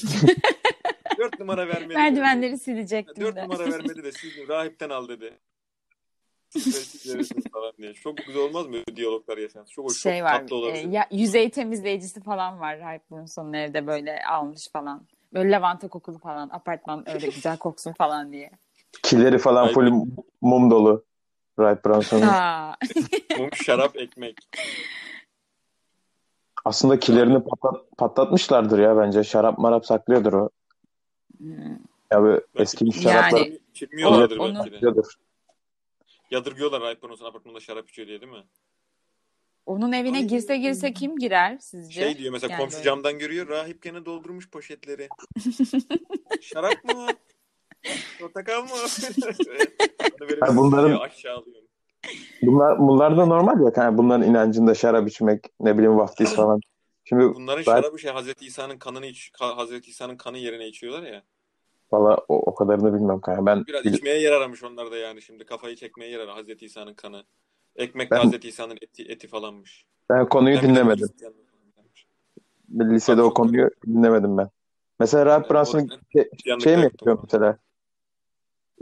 Dört 1.19 1.41
numara 1.41 1.69
vermedi. 1.69 1.95
Merdivenleri 1.95 2.59
silecektim 2.59 3.25
Dört 3.25 3.37
de. 3.37 3.45
numara 3.45 3.73
vermedi 3.73 4.05
de 4.05 4.13
siz 4.13 4.49
rahipten 4.49 4.91
al 4.91 5.09
dedi. 5.09 5.39
Falan 7.53 7.73
diye. 7.79 7.95
Çok 7.95 8.17
güzel 8.17 8.43
olmaz 8.43 8.67
mı 8.67 8.77
diyaloglar 8.97 9.39
yaşansın? 9.39 9.73
Çok 9.73 9.85
hoş, 9.85 10.03
şey 10.03 10.19
çok 10.19 10.27
var. 10.27 10.41
tatlı 10.41 10.57
e, 10.57 10.59
olabilir. 10.59 10.93
ya, 10.93 11.09
yüzey 11.11 11.51
temizleyicisi 11.51 12.23
falan 12.23 12.61
var. 12.61 12.79
Hype 12.79 13.05
Brunson'un 13.11 13.53
evde 13.53 13.87
böyle 13.87 14.25
almış 14.25 14.69
falan. 14.73 15.07
Böyle 15.35 15.51
lavanta 15.51 15.89
kokulu 15.89 16.19
falan. 16.19 16.49
Apartman 16.49 17.11
öyle 17.11 17.27
güzel 17.27 17.57
koksun 17.57 17.93
falan 17.93 18.33
diye. 18.33 18.51
Kileri 19.03 19.39
falan 19.39 19.69
full 19.69 20.07
mum 20.41 20.71
dolu. 20.71 21.05
Ray 21.59 21.77
Branson'un. 21.87 22.23
Aa, 22.27 22.77
Mum, 23.39 23.49
şarap, 23.55 23.97
ekmek. 23.97 24.37
Aslında 26.65 26.99
kilerini 26.99 27.45
patlat, 27.45 27.97
patlatmışlardır 27.99 28.79
ya 28.79 28.97
bence. 28.97 29.25
Şarap 29.25 29.59
marap 29.59 29.87
saklıyordur 29.87 30.33
o. 30.33 30.51
hmm. 31.39 31.79
Ya 32.13 32.23
böyle 32.23 32.41
eski 32.55 32.93
şaraplar 33.03 33.39
Yani- 33.39 33.59
İçilmiyorlardır 33.71 34.37
Onu- 34.37 34.55
belki 34.55 34.71
de. 34.71 34.75
saklıyordur. 34.75 35.13
Yadırgıyorlar 36.31 36.81
Rahip 36.81 37.03
Bronson 37.03 37.27
apartmanda 37.27 37.61
şarap 37.61 37.89
içiyor 37.91 38.09
diye 38.09 38.21
değil 38.21 38.33
mi? 38.33 38.45
onun 39.67 39.93
evine 39.93 40.17
Ay. 40.17 40.25
girse 40.25 40.57
girse 40.57 40.93
kim 40.93 41.17
girer 41.19 41.59
sizce? 41.59 42.01
Şey 42.01 42.19
diyor 42.19 42.33
mesela 42.33 42.53
Yani 42.53 42.61
komşu 42.61 42.73
böyle- 42.75 42.85
camdan 42.85 43.19
görüyor. 43.19 43.49
Rahip 43.49 43.83
gene 43.83 44.05
doldurmuş 44.05 44.51
poşetleri. 44.51 45.09
şarap 46.41 46.85
mı? 46.85 47.07
Portakal 48.21 48.63
mı 48.63 48.69
Ha, 50.41 50.57
bunların- 50.57 50.99
aşağılıyor. 51.01 51.57
Bunlar, 52.43 52.79
bunlar 52.79 53.17
da 53.17 53.27
normal 53.27 53.61
ya. 53.61 53.73
Yani 53.77 53.99
bunların 53.99 54.29
inancında 54.31 54.75
şarap 54.75 55.09
içmek, 55.09 55.45
ne 55.61 55.75
bileyim 55.79 55.99
vaftiz 55.99 56.35
falan. 56.37 56.61
Şimdi 57.05 57.25
Bunların 57.35 57.65
Ben- 57.67 57.81
şarabı 57.83 57.99
şey 57.99 58.11
Hazreti 58.11 58.47
İsa'nın 58.47 58.79
kanını 58.79 59.07
iç, 59.07 59.33
Hazreti 59.41 59.91
İsa'nın 59.91 60.17
kanı 60.17 60.39
yerine 60.39 60.67
içiyorlar 60.69 61.03
ya. 61.03 61.23
valla 61.93 62.17
o, 62.29 62.35
o 62.39 62.55
kadarını 62.55 62.95
bilmem 62.95 63.21
kanka. 63.21 63.47
Ben 63.47 63.67
Biraz 63.67 63.87
içmeye 63.87 64.21
yer 64.21 64.33
aramış 64.33 64.65
onlar 64.65 64.91
da 64.91 64.97
yani 64.97 65.23
şimdi 65.23 65.45
kafayı 65.45 65.77
çekmeye 65.77 66.11
yer 66.11 66.19
aramış 66.21 66.37
Hazreti 66.39 66.67
İsa'nın 66.67 66.95
kanı. 66.95 67.25
Ekmek 67.77 68.11
Ben- 68.11 68.17
Hazreti 68.17 68.49
İsa'nın 68.49 68.77
eti, 68.83 69.03
eti 69.03 69.29
falanmış. 69.29 69.85
ben 70.11 70.29
konuyu 70.29 70.57
Ben 70.57 70.63
dinlemedim. 70.63 71.09
Lisede 72.81 73.23
o 73.23 73.27
Çok- 73.27 73.37
konuyu 73.37 73.71
dinlemedim 73.87 74.39
ben. 74.39 74.49
Mesela 75.01 75.27
Ray 75.27 75.51
Branson 75.51 75.79
O- 75.81 75.87
şey, 76.13 76.31
şey 76.65 76.77
mi 76.77 76.83
yapıyor 76.83 77.19
mesela? 77.23 77.59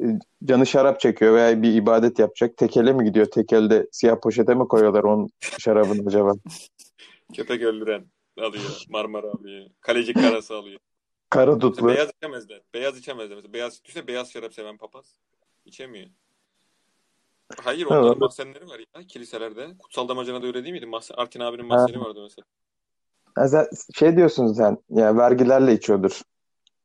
Ee, 0.03 0.19
Canı 0.45 0.67
şarap 0.67 1.01
çekiyor 1.01 1.35
veya 1.35 1.63
bir 1.63 1.75
ibadet 1.75 2.19
yapacak. 2.19 2.57
Tekele 2.57 2.93
mi 2.93 3.05
gidiyor? 3.05 3.27
Tekelde 3.27 3.89
siyah 3.93 4.21
poşete 4.23 4.55
mi 4.55 4.69
koyuyorlar 4.69 5.05
onun 5.05 5.29
şarabını 5.59 6.09
acaba? 6.09 6.33
Köpek 7.37 7.63
öldüren 7.63 8.07
alıyor. 8.41 8.85
Marmara 8.89 9.31
alıyor. 9.31 9.67
Kalecik 9.81 10.15
karası 10.17 10.55
alıyor. 10.55 10.81
Kara 11.31 11.55
Mesela 11.55 11.61
dutlu. 11.61 11.89
beyaz 11.89 12.11
içemezler. 12.17 12.61
Beyaz 12.75 12.99
içemezler. 12.99 13.37
Mesela 13.37 13.53
beyaz, 13.53 13.85
düşünsene 13.85 14.07
beyaz 14.07 14.33
şarap 14.33 14.55
seven 14.55 14.77
papaz. 14.77 15.19
İçemiyor. 15.65 16.07
Hayır 17.63 17.87
onların 17.87 18.07
Evet. 18.09 18.21
mahzenleri 18.21 18.69
var 18.69 18.79
ya 18.79 19.07
kiliselerde. 19.07 19.69
Kutsal 19.79 20.09
Damacana'da 20.09 20.47
öyle 20.47 20.63
değil 20.65 20.73
miydi? 20.73 20.87
Mahzen, 20.87 21.15
Artin 21.15 21.41
abinin 21.41 21.67
mahzeni 21.67 22.01
vardı 22.01 22.21
mesela. 22.23 22.45
Ha, 23.35 23.49
sen- 23.49 23.69
şey 23.95 24.17
diyorsun 24.17 24.53
sen. 24.53 24.79
Ya 24.91 25.17
vergilerle 25.17 25.73
içiyordur. 25.73 26.21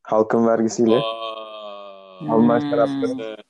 Halkın 0.03 0.47
vergisiyle. 0.47 0.95
Aa, 0.95 1.48
Alman 2.19 2.59
Hmm. 2.59 2.69
şarapları. 2.69 3.11
işte. 3.11 3.43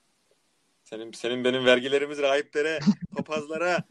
Senin, 0.84 1.12
senin 1.12 1.44
benim 1.44 1.64
vergilerimiz 1.64 2.18
rahiplere, 2.18 2.78
papazlara. 3.14 3.84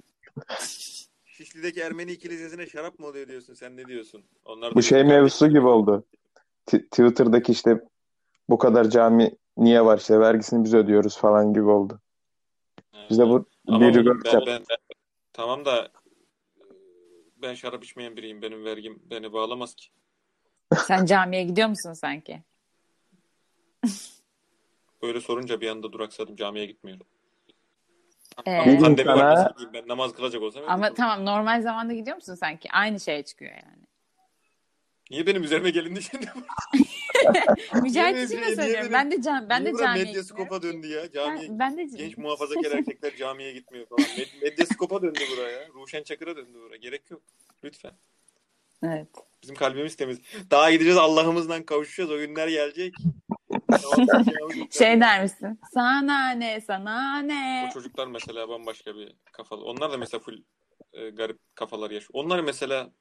Şişli'deki 1.25 1.79
Ermeni 1.81 2.17
kilisesine 2.17 2.67
şarap 2.67 2.99
mı 2.99 3.07
oluyor 3.07 3.27
diyorsun? 3.27 3.53
Sen 3.53 3.77
ne 3.77 3.87
diyorsun? 3.87 4.23
Onlar 4.45 4.71
da 4.71 4.75
Bu 4.75 4.81
şey 4.81 5.03
mevzusu 5.03 5.47
gibi 5.47 5.67
oldu. 5.67 6.05
T- 6.65 6.85
Twitter'daki 6.85 7.51
işte 7.51 7.81
bu 8.49 8.57
kadar 8.57 8.89
cami 8.89 9.35
niye 9.57 9.85
var 9.85 9.97
işte 9.97 10.19
vergisini 10.19 10.63
biz 10.63 10.73
ödüyoruz 10.73 11.17
falan 11.17 11.53
gibi 11.53 11.63
oldu. 11.69 11.99
kardeşlerimiz. 12.91 13.09
Bize 13.09 13.23
bu 13.23 13.45
Ama 13.67 13.93
bir 13.93 14.05
ben, 14.05 14.21
ben, 14.25 14.45
ben- 14.69 14.77
tamam 15.33 15.65
da 15.65 15.85
e, 15.85 15.91
ben 17.37 17.53
şarap 17.53 17.83
içmeyen 17.83 18.17
biriyim. 18.17 18.41
Benim 18.41 18.65
vergim 18.65 19.01
beni 19.05 19.33
bağlamaz 19.33 19.75
ki. 19.75 19.87
Sen 20.87 21.05
camiye 21.05 21.43
gidiyor 21.43 21.67
musun 21.69 21.93
sanki? 21.93 22.43
Böyle 25.01 25.21
sorunca 25.21 25.61
bir 25.61 25.69
anda 25.69 25.91
duraksadım. 25.93 26.35
Camiye 26.35 26.65
gitmiyorum. 26.65 27.05
Ee, 28.45 28.57
Ama 28.57 28.79
pandemi 28.79 29.07
sana- 29.07 29.35
var. 29.35 29.53
Ben 29.73 29.87
namaz 29.87 30.13
kılacak 30.13 30.41
olsam. 30.41 30.63
Ama 30.67 30.87
evet. 30.87 30.97
tamam 30.97 31.25
normal 31.25 31.61
zamanda 31.61 31.93
gidiyor 31.93 32.15
musun 32.15 32.35
sanki? 32.35 32.69
Aynı 32.71 32.99
şeye 32.99 33.23
çıkıyor 33.23 33.51
yani. 33.51 33.89
Niye 35.11 35.25
benim 35.25 35.43
üzerime 35.43 35.69
gelindi 35.69 36.03
şimdi? 36.03 36.25
Mücahit 37.83 38.29
için 38.29 38.41
de 38.41 38.55
söylüyorum. 38.55 38.89
Ben 38.93 39.11
de 39.11 39.21
cam 39.21 39.49
ben 39.49 39.65
de 39.65 39.73
camiye 39.79 40.05
medyaskopa 40.05 40.61
döndü 40.61 40.87
ya? 40.87 41.11
Camiye 41.11 41.49
Ben, 41.49 41.59
ben 41.59 41.77
de 41.77 41.83
genç 41.83 42.17
muhafazakar 42.17 42.71
erkekler 42.71 43.15
camiye 43.15 43.51
gitmiyor 43.53 43.85
falan. 43.87 44.01
Med- 44.03 44.41
medyaskopa 44.41 45.01
döndü 45.01 45.19
buraya. 45.31 45.67
Ruşen 45.67 46.03
Çakır'a 46.03 46.35
döndü 46.35 46.57
buraya. 46.65 46.77
Gerek 46.77 47.11
yok. 47.11 47.21
Lütfen. 47.63 47.91
Evet. 48.83 49.07
Bizim 49.43 49.55
kalbimiz 49.55 49.95
temiz. 49.95 50.19
Daha 50.51 50.71
gideceğiz 50.71 50.97
Allah'ımızla 50.97 51.65
kavuşacağız. 51.65 52.11
O 52.11 52.17
günler 52.17 52.47
gelecek. 52.47 52.93
Şey 54.71 54.99
der 54.99 55.21
misin? 55.23 55.59
Sana 55.73 56.29
ne, 56.29 56.61
sana 56.61 57.17
ne? 57.21 57.67
O 57.69 57.73
çocuklar 57.73 58.07
mesela 58.07 58.49
bambaşka 58.49 58.95
bir 58.95 59.15
kafalı. 59.31 59.63
Onlar 59.63 59.91
da 59.91 59.97
mesela 59.97 60.21
full 60.21 60.43
e, 60.93 61.09
garip 61.09 61.39
kafalar 61.55 61.91
yaşıyor. 61.91 62.11
Onlar 62.13 62.39
mesela 62.39 62.91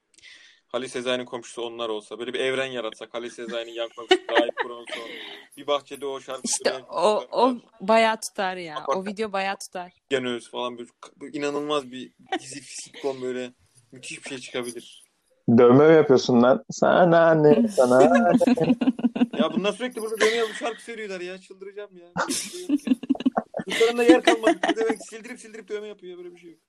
Halis 0.67 0.91
Sezai'nin 0.91 1.25
komşusu 1.25 1.61
onlar 1.61 1.89
olsa 1.89 2.19
böyle 2.19 2.33
bir 2.33 2.39
evren 2.39 2.65
yaratsak 2.65 3.13
Halis 3.13 3.33
Sezai'nin 3.33 3.71
yan 3.71 3.89
komşusu 3.95 4.21
Rahip 4.31 4.53
Bronson 4.65 5.09
bir 5.57 5.67
bahçede 5.67 6.05
o 6.05 6.19
şarkı 6.19 6.41
İşte 6.45 6.73
o 6.89 7.23
o 7.31 7.55
bayağı 7.81 8.19
tutar 8.19 8.55
ya. 8.55 8.77
O 8.87 8.91
Apart- 8.91 9.07
video 9.07 9.31
bayağı 9.31 9.57
tutar. 9.57 9.91
Genöz 10.09 10.51
falan 10.51 10.77
böyle, 10.77 10.89
böyle 11.21 11.37
inanılmaz 11.37 11.91
bir 11.91 12.13
dizi 12.39 12.61
sitcom 12.61 13.21
böyle 13.21 13.53
müthiş 13.91 14.25
bir 14.25 14.29
şey 14.29 14.37
çıkabilir. 14.37 15.08
Dövme 15.57 15.87
mi 15.87 15.93
yapıyorsun 15.95 16.41
lan? 16.41 16.65
Sana 16.71 17.33
ne 17.35 17.67
sana 17.67 17.99
ne? 17.99 18.35
Ya 19.39 19.53
bunlar 19.53 19.71
sürekli 19.73 20.01
burada 20.01 20.21
dönüyor 20.21 20.47
bu 20.49 20.53
şarkı 20.53 20.81
söylüyorlar 20.83 21.21
ya 21.21 21.37
çıldıracağım 21.37 21.89
ya. 21.97 22.07
Şey 22.33 22.61
yok 22.61 22.69
ya. 22.87 22.93
Çocuklarında 23.65 24.03
yer 24.03 24.21
kalmadı. 24.23 24.57
Demek 24.77 25.05
sildirip 25.05 25.39
sildirip 25.39 25.69
dövme 25.69 25.87
yapıyor 25.87 26.17
böyle 26.17 26.31
bir 26.35 26.39
şey 26.39 26.49
yok. 26.51 26.59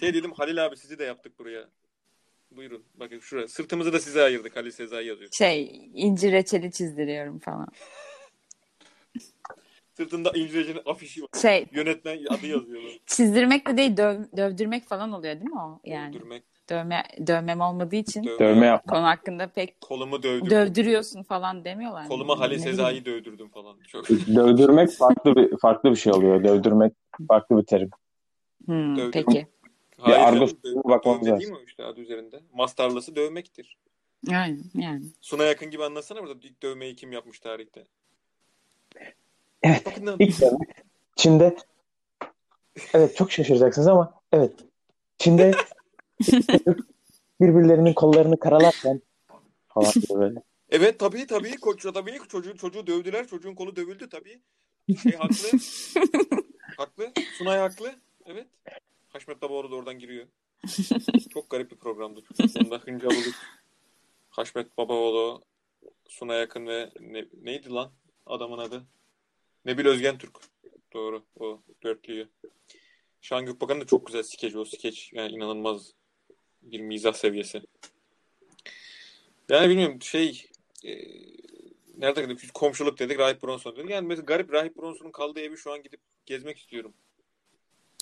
Şey 0.00 0.14
dedim 0.14 0.32
Halil 0.32 0.66
abi 0.66 0.76
sizi 0.76 0.98
de 0.98 1.04
yaptık 1.04 1.38
buraya. 1.38 1.68
Buyurun. 2.50 2.84
Bakın 2.94 3.18
şuraya. 3.18 3.48
Sırtımızı 3.48 3.92
da 3.92 4.00
size 4.00 4.22
ayırdık. 4.22 4.56
Halil 4.56 4.70
Sezai 4.70 5.06
yazıyor. 5.06 5.30
Şey 5.32 5.90
incir 5.94 6.32
reçeli 6.32 6.72
çizdiriyorum 6.72 7.38
falan. 7.38 7.68
Sırtında 9.96 10.30
İngilizce'nin 10.34 10.80
afişi 10.86 11.22
var. 11.22 11.28
Şey 11.42 11.66
Yönetmen 11.72 12.18
adı 12.30 12.46
yazıyor. 12.46 12.82
böyle. 12.82 12.98
çizdirmek 13.06 13.66
de 13.68 13.76
değil 13.76 13.96
döv, 13.96 14.20
dövdürmek 14.36 14.84
falan 14.88 15.12
oluyor 15.12 15.34
değil 15.34 15.50
mi 15.50 15.60
o? 15.60 15.80
Yani 15.84 16.14
Dövdürmek. 16.14 16.42
Dövme 16.68 17.02
dövmem 17.26 17.60
olmadığı 17.60 17.96
için 17.96 18.24
Dövme. 18.24 18.38
Dövme 18.38 18.66
yapma. 18.66 18.92
konu 18.94 19.04
hakkında 19.06 19.46
pek 19.46 19.80
Kolumu 19.80 20.22
dövdürdüm. 20.22 20.50
dövdürüyorsun 20.50 21.22
falan 21.22 21.64
demiyorlar. 21.64 22.08
Koluma 22.08 22.38
Halil 22.38 22.56
Ne 22.56 22.62
Sezai'yi 22.62 23.04
dövdürdüm 23.04 23.48
falan. 23.48 23.76
Çok 23.88 24.08
Dövdürmek 24.08 24.90
farklı 24.90 25.36
bir 25.36 25.56
farklı 25.58 25.90
bir 25.90 25.96
şey 25.96 26.12
oluyor. 26.12 26.44
Dövdürmek 26.44 26.92
farklı 27.28 27.58
bir 27.58 27.62
terim. 27.62 27.90
Hmm, 28.66 28.96
Dövdürmek. 28.96 29.12
peki. 29.26 29.46
Hayır 29.98 30.18
argo 30.18 30.46
bakmamız 30.84 31.26
lazım. 31.26 31.40
değil 31.40 31.52
mi 31.52 31.58
işte 31.66 31.84
adı 31.84 32.00
üzerinde? 32.00 32.40
Mastarlısı 32.54 33.16
dövmektir. 33.16 33.76
Aynen 34.30 34.62
yani. 34.74 35.02
Suna 35.20 35.44
yakın 35.44 35.70
gibi 35.70 35.84
anlatsana 35.84 36.22
burada 36.22 36.34
ilk 36.42 36.62
dövmeyi 36.62 36.96
kim 36.96 37.12
yapmış 37.12 37.40
tarihte? 37.40 37.84
Evet. 39.62 39.86
Bakın. 39.86 40.16
İlk 40.18 40.40
dövme. 40.40 40.58
Çin'de 41.16 41.56
evet 42.94 43.16
çok 43.16 43.32
şaşıracaksınız 43.32 43.88
ama 43.88 44.14
evet. 44.32 44.52
Çin'de 45.18 45.52
birbirlerinin 47.40 47.94
kollarını 47.94 48.38
karalarken 48.38 49.02
falan 49.68 49.92
böyle. 50.14 50.42
Evet 50.70 50.98
tabii 50.98 51.26
tabii 51.26 51.56
koç 51.56 51.82
tabii 51.82 52.18
çocuğu 52.28 52.56
çocuğu 52.56 52.86
dövdüler. 52.86 53.26
Çocuğun 53.26 53.54
kolu 53.54 53.76
dövüldü 53.76 54.08
tabii. 54.08 54.42
Şey 55.02 55.12
haklı. 55.12 55.48
haklı. 56.76 57.12
Sunay 57.38 57.58
haklı. 57.58 57.94
Evet. 58.26 58.46
Haşmet 59.08 59.42
Babaoğlu 59.42 59.70
da 59.70 59.74
oradan 59.74 59.98
giriyor. 59.98 60.26
Çok 61.32 61.50
garip 61.50 61.70
bir 61.70 61.76
programdı. 61.76 62.20
Onda 62.60 62.78
Hınca 62.78 63.10
Bulut, 63.10 63.34
Haşmet 64.30 64.78
Babaoğlu, 64.78 65.42
Sunay 66.08 66.42
Akın 66.42 66.66
ve 66.66 66.90
ne, 67.00 67.24
neydi 67.42 67.70
lan 67.70 67.92
adamın 68.26 68.58
adı? 68.58 68.86
Nebil 69.64 69.86
Özgen 69.86 70.18
Türk. 70.18 70.38
Doğru. 70.92 71.24
O 71.40 71.62
dörtlüyü. 71.82 72.28
Şahan 73.20 73.46
Gökbakan'ın 73.46 73.80
da 73.80 73.86
çok 73.86 74.06
güzel 74.06 74.22
skeç. 74.22 74.56
O 74.56 74.64
skeç 74.64 75.12
yani 75.12 75.32
inanılmaz 75.32 75.92
bir 76.62 76.80
mizah 76.80 77.12
seviyesi. 77.12 77.62
Yani 79.48 79.68
bilmiyorum 79.68 80.02
şey 80.02 80.46
e, 80.84 80.90
nerede 81.98 82.28
dedik? 82.28 82.54
Komşuluk 82.54 82.98
dedik. 82.98 83.18
Rahip 83.18 83.42
Bronson 83.42 83.76
dedik. 83.76 83.90
Yani 83.90 84.06
mesela 84.06 84.24
garip 84.24 84.52
Rahip 84.52 84.76
Bronson'un 84.76 85.10
kaldığı 85.12 85.40
evi 85.40 85.56
şu 85.56 85.72
an 85.72 85.82
gidip 85.82 86.00
gezmek 86.26 86.58
istiyorum. 86.58 86.94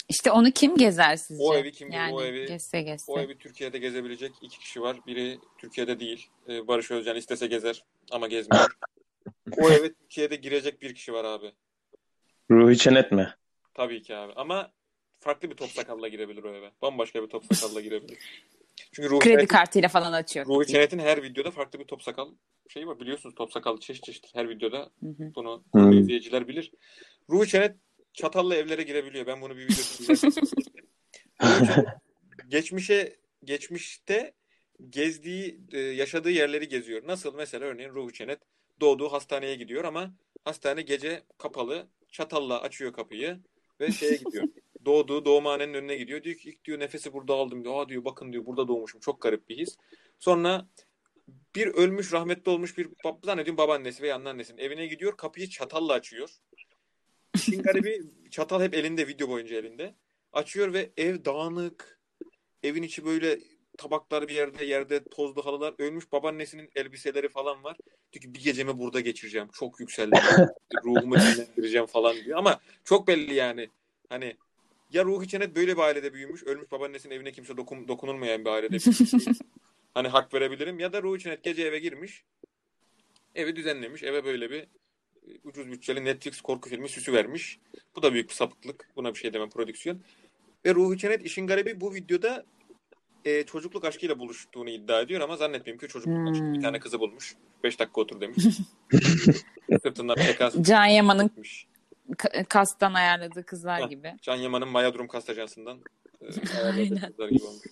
İşte 0.08 0.30
onu 0.30 0.50
kim 0.50 0.76
gezer 0.76 1.16
sizce? 1.16 1.44
O 1.44 1.54
evi 1.54 1.72
kim- 1.72 1.90
yani 1.90 2.14
o 2.14 2.22
evi- 2.22 2.46
gezse 2.46 2.82
gezse. 2.82 3.12
O 3.12 3.20
evi 3.20 3.38
Türkiye'de 3.38 3.78
gezebilecek 3.78 4.32
iki 4.42 4.58
kişi 4.58 4.80
var. 4.82 4.96
Biri 5.06 5.38
Türkiye'de 5.58 6.00
değil. 6.00 6.26
E, 6.48 6.66
Barış 6.68 6.90
Özcan 6.90 7.16
istese 7.16 7.46
gezer 7.46 7.84
ama 8.10 8.28
gezmiyor. 8.28 8.76
O 9.58 9.70
eve 9.70 9.92
Türkiye'de 9.92 10.36
girecek 10.36 10.82
bir 10.82 10.94
kişi 10.94 11.12
var 11.12 11.24
abi. 11.24 11.52
Ruhi 12.50 12.78
Çenet 12.78 13.12
mi? 13.12 13.34
Tabii 13.74 14.02
ki 14.02 14.16
abi. 14.16 14.32
Ama 14.36 14.72
farklı 15.20 15.50
bir 15.50 15.56
top 15.56 15.70
sakalla 15.70 16.08
girebilir 16.08 16.44
o 16.44 16.54
eve. 16.54 16.70
Bambaşka 16.82 17.22
bir 17.22 17.28
top 17.28 17.54
sakalla 17.54 17.80
girebilir. 17.80 18.18
Çünkü 18.92 19.10
Ruhi 19.10 19.18
Kredi 19.18 19.46
kartıyla 19.46 19.88
falan 19.88 20.12
açıyor. 20.12 20.46
Ruhi 20.46 20.66
Çenet'in 20.66 20.98
her 20.98 21.22
videoda 21.22 21.50
farklı 21.50 21.78
bir 21.78 21.84
top 21.84 22.02
sakal 22.02 22.30
şeyi 22.68 22.86
var. 22.86 23.00
Biliyorsunuz 23.00 23.34
top 23.34 23.52
sakal 23.52 23.80
çeşit 23.80 24.04
çeşit 24.04 24.34
her 24.34 24.48
videoda 24.48 24.90
Hı 25.00 25.06
hı. 25.06 25.34
bunu 25.34 25.64
Hmm. 25.72 25.92
izleyiciler 25.92 26.48
bilir. 26.48 26.72
Ruhi 27.30 27.48
Çenet 27.48 27.76
çatalla 28.12 28.56
evlere 28.56 28.82
girebiliyor. 28.82 29.26
Ben 29.26 29.40
bunu 29.40 29.56
bir 29.56 29.68
videoda 29.68 30.30
geçmişe 32.48 33.16
geçmişte 33.44 34.34
gezdiği, 34.90 35.60
e, 35.72 35.78
yaşadığı 35.80 36.30
yerleri 36.30 36.68
geziyor. 36.68 37.06
Nasıl? 37.06 37.34
Mesela 37.34 37.66
örneğin 37.66 37.90
Ruhi 37.90 38.12
Çenet 38.12 38.38
doğduğu 38.80 39.12
hastaneye 39.12 39.54
gidiyor 39.56 39.84
ama 39.84 40.14
hastane 40.44 40.82
gece 40.82 41.22
kapalı. 41.38 41.86
Çatalla 42.12 42.60
açıyor 42.62 42.92
kapıyı 42.92 43.38
ve 43.80 43.92
şeye 43.92 44.16
gidiyor. 44.16 44.48
Doğduğu 44.86 45.24
doğumhanenin 45.24 45.74
önüne 45.74 45.96
gidiyor. 45.96 46.22
Diyor 46.22 46.36
ki 46.36 46.48
ilk 46.48 46.64
diyor 46.64 46.80
nefesi 46.80 47.12
burada 47.12 47.34
aldım 47.34 47.64
diyor. 47.64 47.82
Aa 47.82 47.88
diyor 47.88 48.04
bakın 48.04 48.32
diyor 48.32 48.46
burada 48.46 48.68
doğmuşum. 48.68 49.00
Çok 49.00 49.22
garip 49.22 49.48
bir 49.48 49.58
his. 49.58 49.76
Sonra 50.18 50.66
bir 51.54 51.66
ölmüş 51.66 52.12
rahmetli 52.12 52.50
olmuş 52.50 52.78
bir 52.78 52.88
zannediyorum 53.24 53.58
babaannesi 53.58 54.02
veya 54.02 54.16
anneannesinin 54.16 54.58
evine 54.58 54.86
gidiyor. 54.86 55.16
Kapıyı 55.16 55.48
çatalla 55.48 55.92
açıyor. 55.92 56.30
İşin 57.34 57.62
garibi 57.62 58.02
çatal 58.30 58.62
hep 58.62 58.74
elinde 58.74 59.08
video 59.08 59.28
boyunca 59.28 59.56
elinde. 59.56 59.94
Açıyor 60.32 60.72
ve 60.72 60.90
ev 60.96 61.24
dağınık. 61.24 62.00
Evin 62.62 62.82
içi 62.82 63.04
böyle 63.04 63.38
tabaklar 63.78 64.28
bir 64.28 64.34
yerde 64.34 64.64
yerde 64.64 65.04
tozlu 65.04 65.46
halılar. 65.46 65.74
Ölmüş 65.78 66.12
babaannesinin 66.12 66.70
elbiseleri 66.74 67.28
falan 67.28 67.64
var. 67.64 67.76
Diyor 68.12 68.22
ki 68.22 68.34
bir 68.34 68.44
gecemi 68.44 68.78
burada 68.78 69.00
geçireceğim. 69.00 69.48
Çok 69.52 69.80
yükseldim. 69.80 70.18
Ruhumu 70.84 71.14
dinlendireceğim 71.14 71.86
falan 71.86 72.16
diyor. 72.16 72.38
Ama 72.38 72.60
çok 72.84 73.08
belli 73.08 73.34
yani. 73.34 73.70
Hani 74.08 74.36
ya 74.92 75.04
Ruhi 75.04 75.28
Çenet 75.28 75.56
böyle 75.56 75.76
bir 75.76 75.82
ailede 75.82 76.14
büyümüş. 76.14 76.42
Ölmüş 76.42 76.72
babaannesinin 76.72 77.14
evine 77.14 77.32
kimse 77.32 77.56
dokun, 77.56 77.88
dokunulmayan 77.88 78.44
bir 78.44 78.50
ailede 78.50 78.78
büyümüş. 78.78 79.38
hani 79.94 80.08
hak 80.08 80.34
verebilirim. 80.34 80.78
Ya 80.78 80.92
da 80.92 81.02
Ruhi 81.02 81.20
Çenet 81.20 81.42
gece 81.42 81.62
eve 81.62 81.78
girmiş. 81.78 82.24
Evi 83.34 83.56
düzenlemiş. 83.56 84.02
Eve 84.02 84.24
böyle 84.24 84.50
bir 84.50 84.60
e, 84.60 84.66
ucuz 85.44 85.72
bütçeli 85.72 86.04
Netflix 86.04 86.40
korku 86.40 86.68
filmi 86.68 86.88
süsü 86.88 87.12
vermiş. 87.12 87.58
Bu 87.96 88.02
da 88.02 88.12
büyük 88.12 88.28
bir 88.28 88.34
sapıklık. 88.34 88.88
Buna 88.96 89.14
bir 89.14 89.18
şey 89.18 89.32
demem 89.32 89.50
prodüksiyon. 89.50 90.00
Ve 90.66 90.74
Ruhi 90.74 90.98
Çenet 90.98 91.26
işin 91.26 91.46
garibi 91.46 91.80
bu 91.80 91.94
videoda 91.94 92.44
e, 93.24 93.42
çocukluk 93.46 93.84
aşkıyla 93.84 94.18
buluştuğunu 94.18 94.70
iddia 94.70 95.00
ediyor 95.00 95.20
ama 95.20 95.36
zannetmiyorum 95.36 95.80
ki 95.86 95.92
çocukluk 95.92 96.16
Hmm. 96.16 96.26
aşkı. 96.26 96.52
Bir 96.52 96.62
tane 96.62 96.80
kızı 96.80 97.00
bulmuş. 97.00 97.34
5 97.64 97.78
dakika 97.78 98.00
otur 98.00 98.20
demiş. 98.20 98.44
Sırtından 99.82 100.16
pekas 100.16 100.54
Can 100.62 100.86
Yaman'ın 100.86 101.30
kastan 102.48 102.94
ayarladığı 102.94 103.46
kızlar 103.46 103.82
Heh. 103.82 103.88
gibi. 103.88 104.14
Can 104.22 104.36
Yaman'ın 104.36 104.68
Maya 104.68 104.94
Durum 104.94 105.08
Kast 105.08 105.30
Ajansı'ndan 105.30 105.78
e, 106.20 106.24
ayarladığı 106.56 106.94
Aynen. 106.94 107.08
kızlar 107.08 107.28
gibi 107.28 107.44
olmuş. 107.44 107.62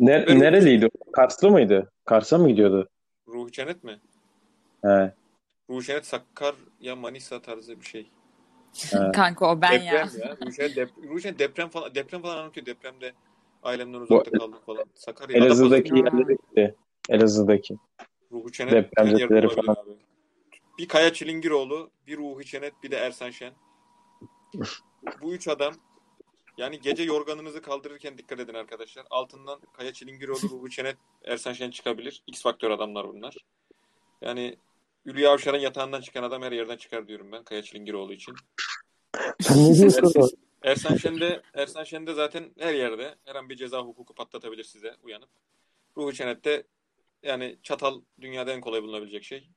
Ne- 0.00 0.26
Ve- 0.26 0.38
nereliydi? 0.38 0.86
o? 1.06 1.12
Karslı 1.12 1.50
mıydı? 1.50 1.90
Kars'a 2.04 2.38
mı 2.38 2.48
gidiyordu? 2.48 2.88
Ruhi 3.28 3.52
Çenet 3.52 3.84
mi? 3.84 4.00
He. 4.82 5.14
Ruhi 5.70 5.86
Çenet 5.86 6.06
Sakarya 6.06 6.96
Manisa 6.96 7.42
tarzı 7.42 7.80
bir 7.80 7.86
şey. 7.86 8.10
Kanka 9.14 9.50
o 9.50 9.60
ben 9.60 9.72
deprem 9.72 9.86
ya. 9.86 10.26
ya. 10.26 10.36
Ruhi 10.40 10.54
Çenet, 10.56 10.76
dep- 10.76 11.08
Ruhi 11.08 11.22
Çenet 11.22 11.38
deprem 11.38 11.68
falan 11.68 11.94
deprem 11.94 12.22
falan 12.22 12.36
anlatıyor. 12.36 12.66
Depremde 12.66 13.12
ailemden 13.62 13.98
uzakta 14.00 14.30
kaldım 14.30 14.58
falan. 14.66 14.84
Sakarya 14.94 15.38
Elazığ'daki 15.38 15.94
yerlere 15.94 16.32
gitti. 16.32 16.74
Elazığ'daki. 17.08 17.76
Ruhi 18.32 18.52
Çenet 18.52 18.72
Deprem 18.72 19.06
her 19.06 19.12
yerde 19.12 19.24
zedeleri 19.24 19.46
olabilir 19.46 19.66
falan. 19.66 19.82
abi. 19.86 19.96
Bir 20.78 20.88
Kaya 20.88 21.12
Çilingiroğlu, 21.12 21.90
bir 22.06 22.16
Ruhi 22.18 22.44
Çenet, 22.44 22.82
bir 22.82 22.90
de 22.90 22.96
Ersan 22.96 23.30
Şen. 23.30 23.52
Bu 25.22 25.34
üç 25.34 25.48
adam 25.48 25.74
yani 26.58 26.80
gece 26.80 27.02
yorganınızı 27.02 27.62
kaldırırken 27.62 28.18
dikkat 28.18 28.40
edin 28.40 28.54
arkadaşlar. 28.54 29.06
Altından 29.10 29.60
Kaya 29.72 29.92
Çilingiroğlu, 29.92 30.50
Ruhi 30.50 30.70
Çenet, 30.70 30.96
Ersan 31.24 31.52
Şen 31.52 31.70
çıkabilir. 31.70 32.22
X 32.26 32.42
faktör 32.42 32.70
adamlar 32.70 33.08
bunlar. 33.08 33.36
Yani 34.20 34.56
Hülya 35.06 35.32
Avşar'ın 35.32 35.58
yatağından 35.58 36.00
çıkan 36.00 36.22
adam 36.22 36.42
her 36.42 36.52
yerden 36.52 36.76
çıkar 36.76 37.08
diyorum 37.08 37.32
ben 37.32 37.44
Kaya 37.44 37.62
Çilingiroğlu 37.62 38.12
için. 38.12 38.34
Ersan, 39.50 40.28
Ersan 40.62 40.96
Şen 40.96 41.20
de 41.20 41.42
Ersan 41.54 41.84
Şen 41.84 42.06
de 42.06 42.14
zaten 42.14 42.50
her 42.58 42.74
yerde 42.74 43.14
her 43.24 43.34
an 43.34 43.48
bir 43.48 43.56
ceza 43.56 43.80
hukuku 43.80 44.14
patlatabilir 44.14 44.64
size 44.64 44.96
uyanıp. 45.02 45.28
Ruhi 45.96 46.14
Çenet 46.14 46.44
de 46.44 46.66
yani 47.22 47.58
çatal 47.62 48.00
dünyada 48.20 48.52
en 48.52 48.60
kolay 48.60 48.82
bulunabilecek 48.82 49.24
şey. 49.24 49.48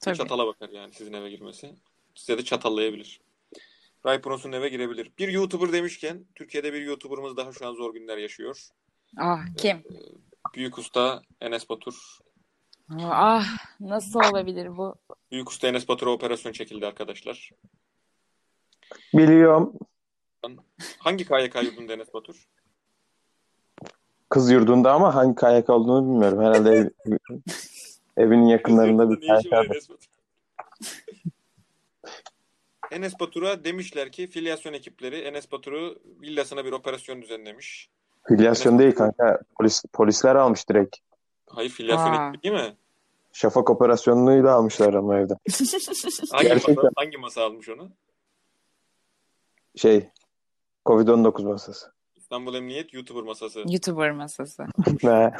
Tabii. 0.00 0.16
çatala 0.16 0.46
bakar 0.46 0.68
yani 0.68 0.92
sizin 0.92 1.12
eve 1.12 1.30
girmesi. 1.30 1.74
Size 2.14 2.38
de 2.38 2.44
çatallayabilir. 2.44 3.20
Ray 4.06 4.20
Pronus'un 4.20 4.52
eve 4.52 4.68
girebilir. 4.68 5.12
Bir 5.18 5.28
YouTuber 5.28 5.72
demişken 5.72 6.24
Türkiye'de 6.34 6.72
bir 6.72 6.82
YouTuber'ımız 6.82 7.36
daha 7.36 7.52
şu 7.52 7.68
an 7.68 7.74
zor 7.74 7.94
günler 7.94 8.18
yaşıyor. 8.18 8.68
Ah 9.18 9.46
kim? 9.56 9.82
Büyük 10.54 10.78
Usta 10.78 11.22
Enes 11.40 11.68
Batur. 11.68 12.18
Ah 13.00 13.46
nasıl 13.80 14.20
olabilir 14.20 14.76
bu? 14.76 14.94
Büyük 15.30 15.50
Usta 15.50 15.68
Enes 15.68 15.88
Batur'a 15.88 16.10
operasyon 16.10 16.52
çekildi 16.52 16.86
arkadaşlar. 16.86 17.50
Biliyorum. 19.14 19.72
Hangi 20.98 21.24
KYK 21.24 21.62
yurdunda 21.62 21.92
Enes 21.92 22.14
Batur? 22.14 22.48
Kız 24.28 24.50
yurdunda 24.50 24.92
ama 24.92 25.14
hangi 25.14 25.34
kayak 25.34 25.70
olduğunu 25.70 26.06
bilmiyorum. 26.06 26.40
Herhalde 26.40 26.70
ev, 26.70 26.88
evinin 28.16 28.46
yakınlarında 28.46 29.10
bir 29.10 29.28
kayak 29.28 29.44
Enes 32.92 33.12
Batur? 33.20 33.42
Enes 33.42 33.50
Batur'a 33.50 33.64
demişler 33.64 34.12
ki 34.12 34.26
filyasyon 34.26 34.72
ekipleri 34.72 35.16
Enes 35.16 35.52
Batur'u 35.52 35.98
villasına 36.22 36.64
bir 36.64 36.72
operasyon 36.72 37.22
düzenlemiş. 37.22 37.90
Filyasyon 38.28 38.78
değil 38.78 38.94
kanka. 38.94 39.40
Polis, 39.58 39.82
polisler 39.92 40.34
almış 40.34 40.68
direkt. 40.68 40.96
Hayır 41.46 41.70
filyasyon 41.70 42.12
Aa. 42.12 42.28
ekibi 42.28 42.42
değil 42.42 42.54
mi? 42.54 42.76
Şafak 43.32 43.70
operasyonunu 43.70 44.44
da 44.44 44.52
almışlar 44.52 44.94
ama 44.94 45.18
evden. 45.18 45.36
Hangi 46.32 46.48
Gerçekten. 46.48 46.74
masa, 46.74 46.90
hangi 46.96 47.16
masa 47.18 47.44
almış 47.44 47.68
onu? 47.68 47.90
Şey 49.76 50.08
Covid-19 50.86 51.44
masası. 51.44 51.92
İstanbul 52.16 52.54
Emniyet 52.54 52.94
YouTuber 52.94 53.22
masası. 53.22 53.58
YouTuber 53.58 54.10
masası. 54.10 54.66
Ne? 55.02 55.32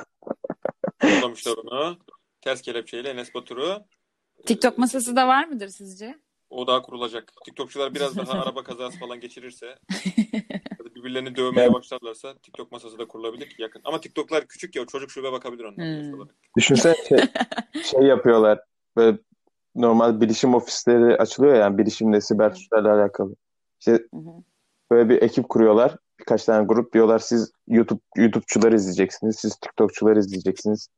Yollamışlar 1.02 1.56
onu. 1.56 1.98
Ters 2.40 2.62
kelepçeyle 2.62 3.08
Enes 3.10 3.34
Batur'u. 3.34 3.84
TikTok 4.46 4.78
masası 4.78 5.16
da 5.16 5.28
var 5.28 5.44
mıdır 5.44 5.68
sizce? 5.68 6.18
O 6.52 6.66
daha 6.66 6.82
kurulacak. 6.82 7.32
TikTokçular 7.44 7.94
biraz 7.94 8.16
daha 8.16 8.42
araba 8.42 8.64
kazası 8.64 8.98
falan 8.98 9.20
geçirirse 9.20 9.66
ya 9.66 10.84
da 10.84 10.84
birbirlerini 10.94 11.36
dövmeye 11.36 11.72
başlarlarsa 11.72 12.34
TikTok 12.38 12.72
masası 12.72 12.98
da 12.98 13.08
kurulabilir 13.08 13.48
ki 13.48 13.62
yakın. 13.62 13.80
Ama 13.84 14.00
TikTok'lar 14.00 14.46
küçük 14.46 14.76
ya 14.76 14.86
çocuk 14.86 15.10
şube 15.10 15.32
bakabilir 15.32 15.64
onlar. 15.64 15.76
Hmm. 15.76 16.28
Düşünsene 16.56 16.94
şey, 17.08 17.18
şey 17.82 18.02
yapıyorlar. 18.02 18.60
Böyle 18.96 19.18
normal 19.74 20.20
bilişim 20.20 20.54
ofisleri 20.54 21.16
açılıyor 21.16 21.54
ya 21.54 21.60
yani 21.60 21.78
bilişimle 21.78 22.20
siber 22.20 22.50
suçlarla 22.50 22.94
alakalı. 22.94 23.34
İşte 23.80 24.06
böyle 24.90 25.08
bir 25.08 25.22
ekip 25.22 25.48
kuruyorlar. 25.48 25.96
Birkaç 26.20 26.44
tane 26.44 26.66
grup 26.66 26.94
diyorlar 26.94 27.18
siz 27.18 27.52
YouTube 27.68 28.00
YouTube'çuları 28.16 28.74
izleyeceksiniz. 28.76 29.36
Siz 29.36 29.56
TikTok'çuları 29.56 30.18
izleyeceksiniz. 30.18 30.88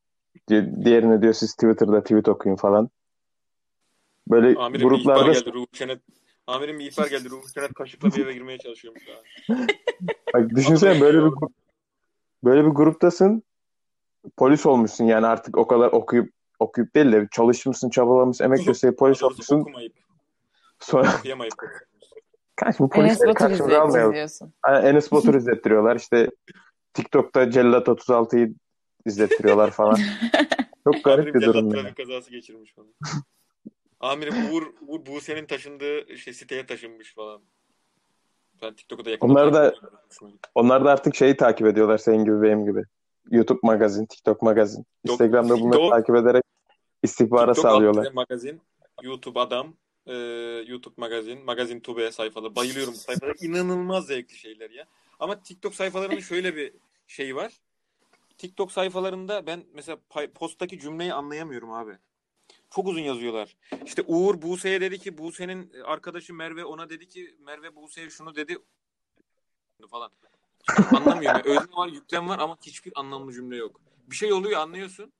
Di- 0.51 0.85
Diğerine 0.85 1.23
diyor 1.23 1.33
siz 1.33 1.53
Twitter'da 1.53 2.03
tweet 2.03 2.29
okuyun 2.29 2.57
falan. 2.57 2.91
Böyle 4.29 4.59
Amirim 4.59 4.89
gruplarda 4.89 5.33
geldi. 5.33 5.53
Ruhu 5.53 5.67
Çenet. 5.73 6.01
Amirim 6.47 6.79
bir 6.79 6.93
ihbar 6.93 7.07
geldi. 7.07 7.31
Ruhu 7.31 7.53
Çenet 7.55 7.75
kaşıkla 7.75 8.09
bir 8.09 8.25
eve 8.25 8.33
girmeye 8.33 8.59
çalışıyormuş 8.59 9.03
bak 10.35 10.51
düşünsene 10.51 11.01
böyle 11.01 11.25
bir 11.25 11.33
böyle 12.45 12.65
bir 12.65 12.71
gruptasın. 12.71 13.43
Polis 14.37 14.67
olmuşsun 14.67 15.05
yani 15.05 15.27
artık 15.27 15.59
o 15.59 15.67
kadar 15.67 15.93
okuyup 15.93 16.33
okuyup 16.59 16.95
değil 16.95 17.13
de 17.13 17.29
çalışmışsın, 17.31 17.91
çabalamışsın, 17.91 18.45
emek 18.45 18.67
gösterip 18.67 18.99
polis 18.99 19.23
olmuşsun. 19.23 19.61
Okumayıp, 19.61 19.93
Sonra 20.81 21.15
okuyamayıp. 21.19 21.55
kaç 22.57 22.81
bu 22.81 22.89
polisleri 22.89 23.35
karşımıza 23.35 23.81
almayalım. 23.81 24.53
Hani 24.63 24.87
Enes 24.87 25.13
Batur 25.13 25.35
izlettiriyorlar. 25.35 25.97
İşte 25.97 26.31
TikTok'ta 26.95 27.51
Cellat 27.51 27.89
36'yı 27.89 28.55
izlettiriyorlar 29.07 29.71
falan. 29.71 29.99
Çok 30.85 31.05
garip 31.05 31.21
Amirim 31.21 31.35
bir 31.35 31.47
durum 31.47 31.71
trafik 31.71 31.97
kazası 31.97 32.31
geçirmiş 32.31 32.75
falan. 32.75 32.95
Amirim 34.01 34.53
Uğur, 34.53 34.73
Uğur 34.87 35.07
Buse'nin 35.07 35.47
taşındığı 35.47 36.19
şey, 36.19 36.35
siteye 36.35 36.67
taşınmış 36.67 37.15
falan. 37.15 37.43
Ben 38.63 38.75
TikTok'u 38.75 39.05
da 39.05 39.11
yakında 39.11 39.33
Onlar 39.33 39.55
da-. 39.55 39.75
Onlar 40.55 40.85
da 40.85 40.91
artık 40.91 41.15
şeyi 41.15 41.37
takip 41.37 41.67
ediyorlar 41.67 41.99
senin 41.99 42.25
gibi 42.25 42.43
benim 42.43 42.65
gibi. 42.65 42.83
YouTube 43.31 43.61
magazin, 43.63 44.07
TikTok 44.07 44.43
magazin. 44.43 44.87
Instagram'da 45.05 45.61
bunları 45.61 45.81
Doğru. 45.81 45.91
takip 45.91 46.17
ederek 46.17 46.45
istihbara 47.03 47.53
TikTok 47.53 47.71
sağlıyorlar. 47.71 48.13
magazin, 48.13 48.61
YouTube 49.03 49.41
adam, 49.41 49.75
e, 50.07 50.15
YouTube 50.67 50.95
magazin, 50.97 51.45
magazin 51.45 51.81
tube 51.81 52.13
sayfaları. 52.13 52.57
Bayılıyorum 52.57 52.95
bu 52.95 52.99
sayfalara. 52.99 53.35
İnanılmaz 53.41 54.07
zevkli 54.07 54.37
şeyler 54.37 54.71
ya. 54.71 54.85
Ama 55.21 55.43
TikTok 55.43 55.75
sayfalarının 55.75 56.21
şöyle 56.21 56.57
bir 56.57 56.73
şeyi 57.07 57.37
var. 57.37 57.53
TikTok 58.39 58.73
sayfalarında 58.73 59.47
ben 59.47 59.65
mesela 59.75 59.99
posttaki 60.35 60.81
cümleyi 60.81 61.13
anlayamıyorum 61.13 61.73
abi. 61.73 61.99
Çok 62.75 62.89
uzun 62.89 63.01
yazıyorlar. 63.01 63.57
İşte 63.87 64.03
Uğur 64.07 64.43
Buse'ye 64.43 64.81
dedi 64.81 64.99
ki 64.99 65.19
Buse'nin 65.19 65.73
arkadaşı 65.85 66.35
Merve 66.35 66.65
ona 66.65 66.91
dedi 66.91 67.09
ki 67.09 67.37
Merve 67.47 67.77
Buse'ye 67.77 68.11
şunu 68.11 68.35
dedi 68.37 68.57
falan. 69.91 70.11
Hiç 70.63 70.93
anlamıyorum. 70.93 71.23
Yani 71.23 71.43
özne 71.45 71.77
var, 71.77 71.89
yüklem 71.89 72.29
var 72.29 72.39
ama 72.39 72.57
hiçbir 72.67 72.93
anlamlı 72.97 73.33
cümle 73.33 73.57
yok. 73.57 73.81
Bir 74.11 74.17
şey 74.17 74.33
oluyor 74.33 74.61
anlıyorsun 74.61 75.13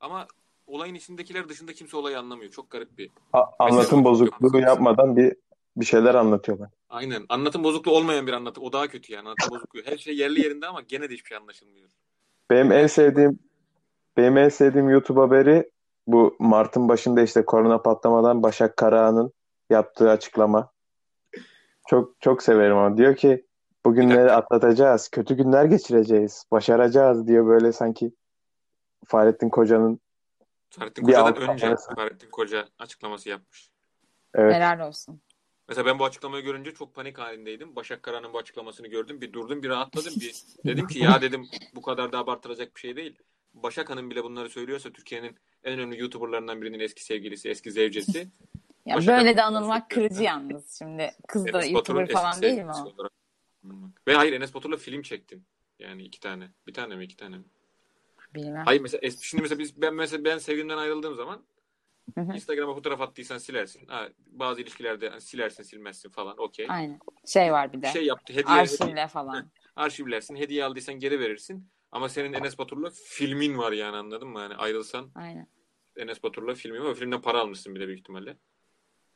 ama 0.00 0.26
olayın 0.66 0.94
içindekiler 0.94 1.48
dışında 1.48 1.72
kimse 1.72 1.96
olayı 1.96 2.18
anlamıyor. 2.18 2.50
Çok 2.50 2.70
garip 2.70 2.98
bir. 2.98 3.10
A- 3.32 3.42
anlatım 3.58 3.78
Mesela- 3.78 4.04
bozukluğu 4.04 4.58
yapmadan 4.58 5.16
bir 5.16 5.36
bir 5.76 5.84
şeyler 5.84 6.14
anlatıyorlar. 6.14 6.70
Aynen. 6.88 7.26
Anlatım 7.28 7.64
bozukluğu 7.64 7.92
olmayan 7.92 8.26
bir 8.26 8.32
anlatım. 8.32 8.64
O 8.64 8.72
daha 8.72 8.88
kötü 8.88 9.12
yani. 9.12 9.28
Anlatım 9.28 9.50
bozukluğu. 9.50 9.80
Her 9.84 9.96
şey 9.98 10.16
yerli 10.16 10.40
yerinde 10.40 10.66
ama 10.66 10.80
gene 10.80 11.10
de 11.10 11.14
hiçbir 11.14 11.28
şey 11.28 11.36
anlaşılmıyor. 11.36 11.88
Benim 12.50 12.72
en 12.72 12.86
sevdiğim 12.86 13.38
benim 14.16 14.36
en 14.36 14.48
sevdiğim 14.48 14.88
YouTube 14.88 15.20
haberi 15.20 15.70
bu 16.06 16.36
Mart'ın 16.38 16.88
başında 16.88 17.22
işte 17.22 17.44
korona 17.44 17.82
patlamadan 17.82 18.42
Başak 18.42 18.76
Karahan'ın 18.76 19.32
yaptığı 19.70 20.10
açıklama. 20.10 20.70
Çok 21.88 22.20
çok 22.20 22.42
severim 22.42 22.76
ama 22.76 22.96
diyor 22.96 23.16
ki 23.16 23.46
bu 23.84 23.92
Bir 23.92 24.00
günleri 24.00 24.18
dakika. 24.18 24.36
atlatacağız, 24.36 25.08
kötü 25.08 25.36
günler 25.36 25.64
geçireceğiz, 25.64 26.44
başaracağız 26.52 27.26
diyor 27.28 27.46
böyle 27.46 27.72
sanki 27.72 28.12
Fahrettin 29.06 29.48
Koca'nın 29.48 30.00
Fahrettin 30.70 31.06
Bir 31.06 31.12
Koca'dan 31.12 31.32
alt 31.32 31.38
önce 31.38 31.62
kamerası. 31.62 31.94
Fahrettin 31.94 32.30
Koca 32.30 32.68
açıklaması 32.78 33.28
yapmış. 33.28 33.70
evet 34.34 34.54
Helal 34.54 34.88
olsun. 34.88 35.20
Mesela 35.68 35.86
ben 35.86 35.98
bu 35.98 36.04
açıklamayı 36.04 36.44
görünce 36.44 36.74
çok 36.74 36.94
panik 36.94 37.18
halindeydim. 37.18 37.76
Başak 37.76 38.02
Kara'nın 38.02 38.32
bu 38.32 38.38
açıklamasını 38.38 38.86
gördüm. 38.86 39.20
Bir 39.20 39.32
durdum, 39.32 39.62
bir 39.62 39.68
rahatladım. 39.68 40.12
Bir 40.20 40.44
dedim 40.64 40.86
ki 40.86 40.98
ya 40.98 41.22
dedim 41.22 41.48
bu 41.74 41.82
kadar 41.82 42.12
da 42.12 42.18
abartılacak 42.18 42.74
bir 42.74 42.80
şey 42.80 42.96
değil. 42.96 43.18
Başak 43.54 43.90
Hanım 43.90 44.10
bile 44.10 44.24
bunları 44.24 44.50
söylüyorsa 44.50 44.90
Türkiye'nin 44.90 45.36
en 45.64 45.72
önemli 45.72 46.00
YouTuber'larından 46.00 46.62
birinin 46.62 46.80
eski 46.80 47.04
sevgilisi, 47.04 47.48
eski 47.48 47.70
zevcesi. 47.72 48.28
Ya 48.86 48.96
Başak 48.96 49.18
böyle 49.18 49.36
de 49.36 49.40
Hanım 49.40 49.56
anılmak 49.56 49.92
söylüyor. 49.92 50.08
kırıcı 50.10 50.24
yalnız. 50.24 50.78
Şimdi 50.78 51.10
kız 51.28 51.44
da 51.46 51.58
Enes 51.58 51.70
YouTuber 51.72 52.08
falan 52.08 52.42
değil 52.42 52.58
mi 52.62 52.70
o? 52.72 52.88
olarak. 52.88 53.12
Ve 54.08 54.14
hayır 54.14 54.32
Enes 54.32 54.54
Batur'la 54.54 54.76
film 54.76 55.02
çektim. 55.02 55.44
Yani 55.78 56.02
iki 56.02 56.20
tane. 56.20 56.48
Bir 56.66 56.74
tane 56.74 56.96
mi 56.96 57.04
iki 57.04 57.16
tane 57.16 57.38
mi? 57.38 57.44
Bilmem. 58.34 58.62
Hayır 58.64 58.80
mesela 58.80 59.00
es- 59.00 59.22
şimdi 59.24 59.42
mesela 59.42 59.58
biz 59.58 59.80
ben 59.82 59.94
mesela 59.94 60.24
ben 60.24 60.38
sevgilimden 60.38 60.76
ayrıldığım 60.78 61.14
zaman. 61.14 61.44
Instagram'a 62.34 62.74
fotoğraf 62.74 63.00
attıysan 63.00 63.38
silersin. 63.38 63.86
Ha, 63.86 64.08
bazı 64.26 64.60
ilişkilerde 64.62 65.08
hani 65.08 65.20
silersin 65.20 65.62
silmezsin 65.62 66.10
falan 66.10 66.38
okey. 66.38 66.66
Aynen. 66.68 66.98
Şey 67.26 67.52
var 67.52 67.72
bir 67.72 67.82
de. 67.82 67.86
şey 67.92 68.04
yaptı. 68.04 68.32
Hediye, 68.32 68.44
hediye 68.44 68.60
Arşivle 68.60 69.06
falan. 69.08 69.50
arşivlersin. 69.76 70.36
Hediye 70.36 70.64
aldıysan 70.64 70.94
geri 70.94 71.20
verirsin. 71.20 71.68
Ama 71.94 72.08
senin 72.08 72.32
Enes 72.32 72.58
Batur'la 72.58 72.90
filmin 72.90 73.58
var 73.58 73.72
yani 73.72 73.96
anladın 73.96 74.28
mı? 74.28 74.40
Yani 74.40 74.54
ayrılsan 74.54 75.10
Aynen. 75.14 75.46
Enes 75.96 76.22
Batur'la 76.22 76.54
filmin 76.54 76.80
var. 76.80 76.90
O 76.90 76.94
filmden 76.94 77.22
para 77.22 77.40
almışsın 77.40 77.74
bile 77.74 77.86
büyük 77.86 78.00
ihtimalle. 78.00 78.36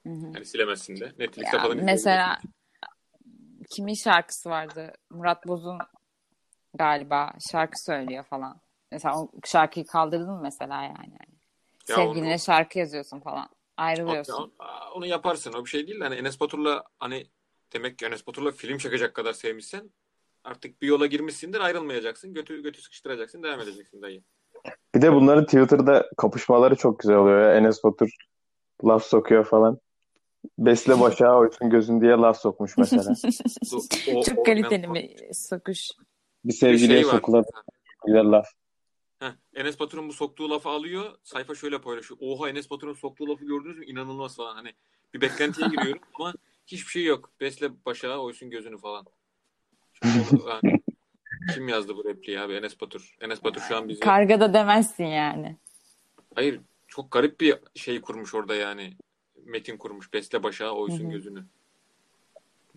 Hı 0.07 0.13
hı. 0.13 0.27
Yani 0.35 0.45
silemezsin 0.45 0.97
de. 0.97 1.13
Netflix'te 1.19 1.57
Ya 1.57 1.63
falan 1.63 1.77
mesela 1.77 2.39
kimin 3.71 3.95
şarkısı 3.95 4.51
vardı? 4.51 4.93
Murat 5.11 5.47
Boz'un 5.47 5.79
galiba 6.75 7.33
şarkı 7.51 7.83
söylüyor 7.83 8.25
falan. 8.25 8.61
Mesela 8.93 9.21
o 9.21 9.31
şarkıyı 9.45 9.87
kaldırdın 9.87 10.31
mı 10.31 10.41
mesela 10.43 10.83
yani? 10.83 11.17
Ya 11.89 11.97
Sevgiline 11.97 12.33
onu- 12.33 12.39
şarkı 12.39 12.79
yazıyorsun 12.79 13.21
falan. 13.21 13.49
Ayrılıyorsun. 13.77 14.33
Onu, 14.33 14.53
onu 14.95 15.07
yaparsın. 15.07 15.53
O 15.53 15.65
bir 15.65 15.71
şey 15.71 15.87
değil 15.87 16.01
de 16.01 16.05
hani 16.05 16.15
Enes 16.15 16.41
Batur'la 16.41 16.85
hani 16.99 17.27
demek 17.73 17.99
ki 17.99 18.07
Enes 18.07 18.27
Batur'la 18.27 18.53
film 18.53 18.79
çekecek 18.79 19.15
kadar 19.15 19.33
sevmişsen 19.33 19.91
artık 20.49 20.83
bir 20.83 20.87
yola 20.87 21.07
girmişsindir 21.07 21.61
ayrılmayacaksın. 21.61 22.35
Götü 22.35 22.63
götü 22.63 22.83
sıkıştıracaksın 22.83 23.43
devam 23.43 23.61
edeceksin 23.61 24.03
dayı. 24.03 24.23
Bir 24.95 25.03
de 25.03 25.13
bunların 25.13 25.45
Twitter'da 25.45 26.11
kapışmaları 26.17 26.77
çok 26.77 26.99
güzel 26.99 27.17
oluyor 27.17 27.41
ya. 27.43 27.55
Enes 27.55 27.85
Batur 27.85 28.11
laf 28.85 29.05
sokuyor 29.05 29.45
falan. 29.45 29.79
Besle 30.59 30.93
başağı 31.01 31.37
oysun 31.37 31.71
gözün 31.71 32.01
diye 32.01 32.11
laf 32.13 32.41
sokmuş 32.41 32.77
mesela. 32.77 33.03
O- 33.73 33.77
o- 34.17 34.23
Çok 34.23 34.39
o- 34.39 34.43
kaliteli 34.43 34.95
bir 34.95 35.35
sokuş. 35.35 35.91
Bir 36.45 36.49
Bir 36.49 36.53
sevgiliye 36.55 36.99
şey 37.03 37.07
var. 37.07 37.13
sokulan 37.13 37.45
güzel 38.07 38.31
laf. 38.33 38.47
Heh, 39.19 39.33
Enes 39.55 39.81
Batur'un 39.81 40.09
bu 40.09 40.13
soktuğu 40.13 40.51
lafı 40.51 40.69
alıyor. 40.69 41.15
Sayfa 41.23 41.55
şöyle 41.55 41.81
paylaşıyor. 41.81 42.21
Oha 42.23 42.49
Enes 42.49 42.71
Batur'un 42.71 42.93
soktuğu 42.95 43.29
lafı 43.29 43.45
gördünüz 43.45 43.79
mü? 43.79 43.85
İnanılmaz 43.87 44.37
falan. 44.37 44.55
Hani 44.55 44.73
bir 45.15 45.21
beklentiye 45.21 45.69
giriyorum 45.69 46.03
ama 46.15 46.35
hiçbir 46.67 46.91
şey 46.91 47.05
yok. 47.05 47.31
Besle 47.41 47.85
başağı 47.87 48.19
oysun 48.19 48.51
gözünü 48.51 48.79
falan. 48.79 49.07
O- 50.05 50.49
yani 50.49 50.81
kim 51.55 51.69
yazdı 51.69 51.97
bu 51.97 52.05
repliği 52.05 52.41
abi? 52.41 52.53
Enes 52.53 52.81
Batur. 52.81 53.17
Enes 53.21 53.45
Batur 53.45 53.61
şu 53.61 53.77
an 53.77 53.89
bizi... 53.89 54.01
Karga 54.01 54.41
da 54.41 54.55
demezsin 54.55 55.05
yani. 55.05 55.57
Hayır. 56.35 56.61
Çok 56.89 57.11
garip 57.11 57.41
bir 57.41 57.59
şey 57.75 58.01
kurmuş 58.01 58.35
orada 58.35 58.55
yani. 58.55 58.97
Metin 59.45 59.77
kurmuş. 59.77 60.13
Besle 60.13 60.43
başağı 60.43 60.73
oysun 60.73 61.05
Hı 61.05 61.09
hı. 61.09 61.13
gözünü. 61.13 61.45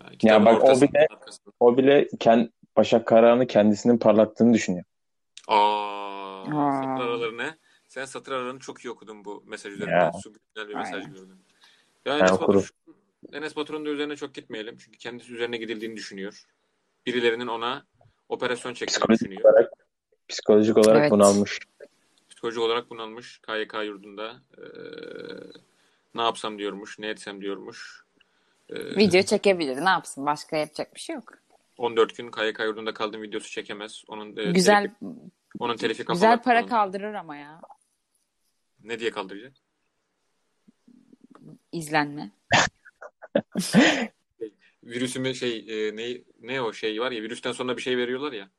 Yani 0.04 0.18
Ya 0.24 0.46
bak 0.46 0.64
o 0.64 0.66
ortasında, 0.66 0.90
bile 0.90 1.08
arkasında. 1.12 1.54
o 1.60 1.78
bile 1.78 2.08
kend, 2.20 2.48
Başak 2.78 3.08
Karahan'ı 3.08 3.48
kendisinin 3.48 3.98
parlattığını 3.98 4.54
düşünüyor. 4.54 4.84
Aa, 5.48 6.44
Aa. 6.44 6.82
satır 6.84 7.08
araları 7.08 7.38
ne? 7.38 7.58
Sen 7.88 8.06
satır 8.06 8.32
aralarını 8.32 8.60
çok 8.60 8.86
iyi 8.86 8.90
okudun 8.90 9.26
bu 9.26 9.44
mesaj 9.48 9.74
üzerinden. 9.74 10.12
Bir 10.56 10.76
mesaj 10.76 10.94
Aynen. 10.94 11.14
gördün. 11.14 11.36
Ya 12.06 12.14
Ben 12.14 12.20
Enes. 12.20 12.32
Batur, 12.32 12.70
Enes 13.34 13.56
Batur'un 13.56 13.86
da 13.86 13.90
üzerine 13.90 14.16
çok 14.16 14.34
gitmeyelim. 14.34 14.78
Çünkü 14.78 14.98
kendisi 14.98 15.34
üzerine 15.34 15.58
gidildiğini 15.58 15.96
düşünüyor. 15.96 16.46
Birilerinin 17.06 17.48
ona 17.48 17.86
operasyon 18.30 18.74
çektiğini 18.74 18.98
Psikolojik 19.00 19.22
düşünüyor. 19.22 19.54
olarak 19.54 19.72
psikolojik 20.30 20.78
olarak 20.78 21.00
Evet. 21.02 21.12
bunalmış. 21.12 21.60
Psikolojik 22.30 22.62
olarak 22.62 22.90
bunalmış. 22.90 23.40
KYK 23.42 23.74
yurdunda. 23.84 24.42
Ee, 24.58 24.62
ne 26.16 26.22
yapsam 26.22 26.58
diyormuş, 26.60 27.00
ne 27.00 27.08
etsem 27.08 27.42
diyormuş. 27.42 28.04
Ee, 28.70 28.76
Video 28.98 29.22
çekebilir. 29.22 29.86
Ne 29.86 29.90
yapsın? 29.90 30.26
Başka 30.26 30.58
yapacak 30.58 30.96
bir 30.96 31.00
şey 31.00 31.16
yok. 31.16 31.34
14 31.78 32.18
gün 32.18 32.32
KYK 32.32 32.60
yurdunda 32.60 32.94
kaldığım 32.94 33.22
videosu 33.22 33.50
çekemez. 33.52 34.04
Onun 34.08 34.38
e, 34.38 34.52
Güzel 34.52 34.84
telifi, 34.84 34.96
onun 35.60 35.76
telifi 35.78 36.04
güzel 36.06 36.34
kafalar- 36.34 36.44
para 36.44 36.60
onun- 36.60 36.68
kaldırır 36.68 37.14
ama 37.14 37.36
ya. 37.36 37.62
Ne 38.84 39.00
diye 39.00 39.12
kaldıracak? 39.12 39.54
izlenme. 41.72 42.32
virüsümü 44.84 45.36
şey 45.36 45.66
e, 45.68 45.96
ne 45.96 46.18
ne 46.42 46.62
o 46.62 46.74
şey 46.74 47.02
var 47.02 47.12
ya 47.12 47.22
virüsten 47.22 47.52
sonra 47.52 47.78
bir 47.78 47.82
şey 47.82 47.98
veriyorlar 47.98 48.32
ya. 48.32 48.50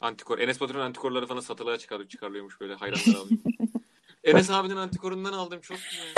Antikor. 0.00 0.38
Enes 0.38 0.60
Batur'un 0.60 0.80
antikorları 0.80 1.26
falan 1.26 1.40
satılığa 1.40 1.78
çıkar, 1.78 2.08
çıkarılıyormuş 2.08 2.60
böyle 2.60 2.74
hayranlar 2.74 3.14
alıyor. 3.20 3.40
Enes 4.24 4.50
abinin 4.50 4.76
antikorundan 4.76 5.32
aldım 5.32 5.60
çok 5.60 5.78
iyi. 5.78 6.14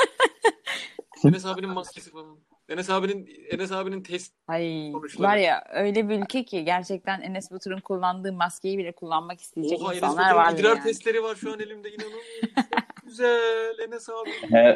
Enes 1.28 1.46
abinin 1.46 1.70
maskesi 1.70 2.10
falan. 2.10 2.38
Enes 2.68 2.90
abinin 2.90 3.30
Enes 3.50 3.72
abinin 3.72 4.02
test 4.02 4.32
Ay 4.48 4.88
Sonuçları. 4.92 5.22
var 5.28 5.36
ya 5.36 5.64
öyle 5.72 6.08
bir 6.08 6.18
ülke 6.22 6.44
ki 6.44 6.64
gerçekten 6.64 7.20
Enes 7.20 7.50
Batur'un 7.50 7.80
kullandığı 7.80 8.32
maskeyi 8.32 8.78
bile 8.78 8.92
kullanmak 8.92 9.40
isteyecek 9.40 9.80
Oha 9.80 9.92
Enes 9.92 10.02
insanlar 10.02 10.34
Batur'un 10.36 10.44
var 10.54 10.58
idrar 10.58 10.76
yani. 10.76 10.82
testleri 10.82 11.22
var 11.22 11.36
şu 11.36 11.52
an 11.52 11.60
elimde 11.60 11.90
inanamıyorum. 11.92 12.24
Çok 12.54 13.02
güzel 13.06 13.78
Enes 13.88 14.08
abi 14.08 14.30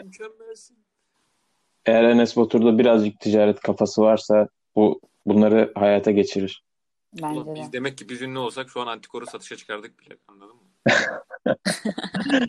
mükemmelsin. 0.04 0.78
Eğer 1.86 2.04
Enes 2.04 2.36
Batur'da 2.36 2.78
birazcık 2.78 3.20
ticaret 3.20 3.60
kafası 3.60 4.02
varsa 4.02 4.48
bu 4.76 5.00
bunları 5.26 5.72
hayata 5.74 6.10
geçirir. 6.10 6.62
Bence 7.22 7.40
Ulan 7.40 7.56
de. 7.56 7.60
biz 7.60 7.72
demek 7.72 7.98
ki 7.98 8.08
biz 8.08 8.22
ünlü 8.22 8.38
olsak 8.38 8.70
şu 8.70 8.80
an 8.80 8.86
antikoru 8.86 9.26
satışa 9.26 9.56
çıkardık 9.56 9.98
bile 10.00 10.16
anladın 10.28 10.56
mı? 10.56 10.62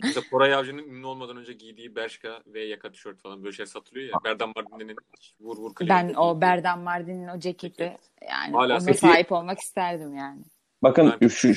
Mesela 0.02 0.22
Koray 0.30 0.54
Avcı'nın 0.54 0.82
ünlü 0.82 1.06
olmadan 1.06 1.36
önce 1.36 1.52
giydiği 1.52 1.96
Bershka 1.96 2.40
ve 2.46 2.64
yaka 2.64 2.92
tişört 2.92 3.20
falan 3.20 3.44
böyle 3.44 3.56
şeyler 3.56 3.66
satılıyor 3.70 4.06
ya. 4.06 4.14
Berdan 4.24 4.52
Mardin'in 4.56 4.96
vur 5.40 5.56
vur 5.56 5.74
klibi. 5.74 5.90
Ben 5.90 6.14
o 6.14 6.40
Berdan 6.40 6.78
Mardin'in 6.78 7.28
o 7.28 7.38
ceketi 7.38 7.96
yani 8.30 8.52
Hala 8.52 8.72
ona 8.72 8.80
satıyor. 8.80 8.96
sahip 9.12 9.32
olmak 9.32 9.58
isterdim 9.58 10.16
yani. 10.16 10.40
Bakın 10.82 11.14
Ben- 11.20 11.28
şu 11.28 11.54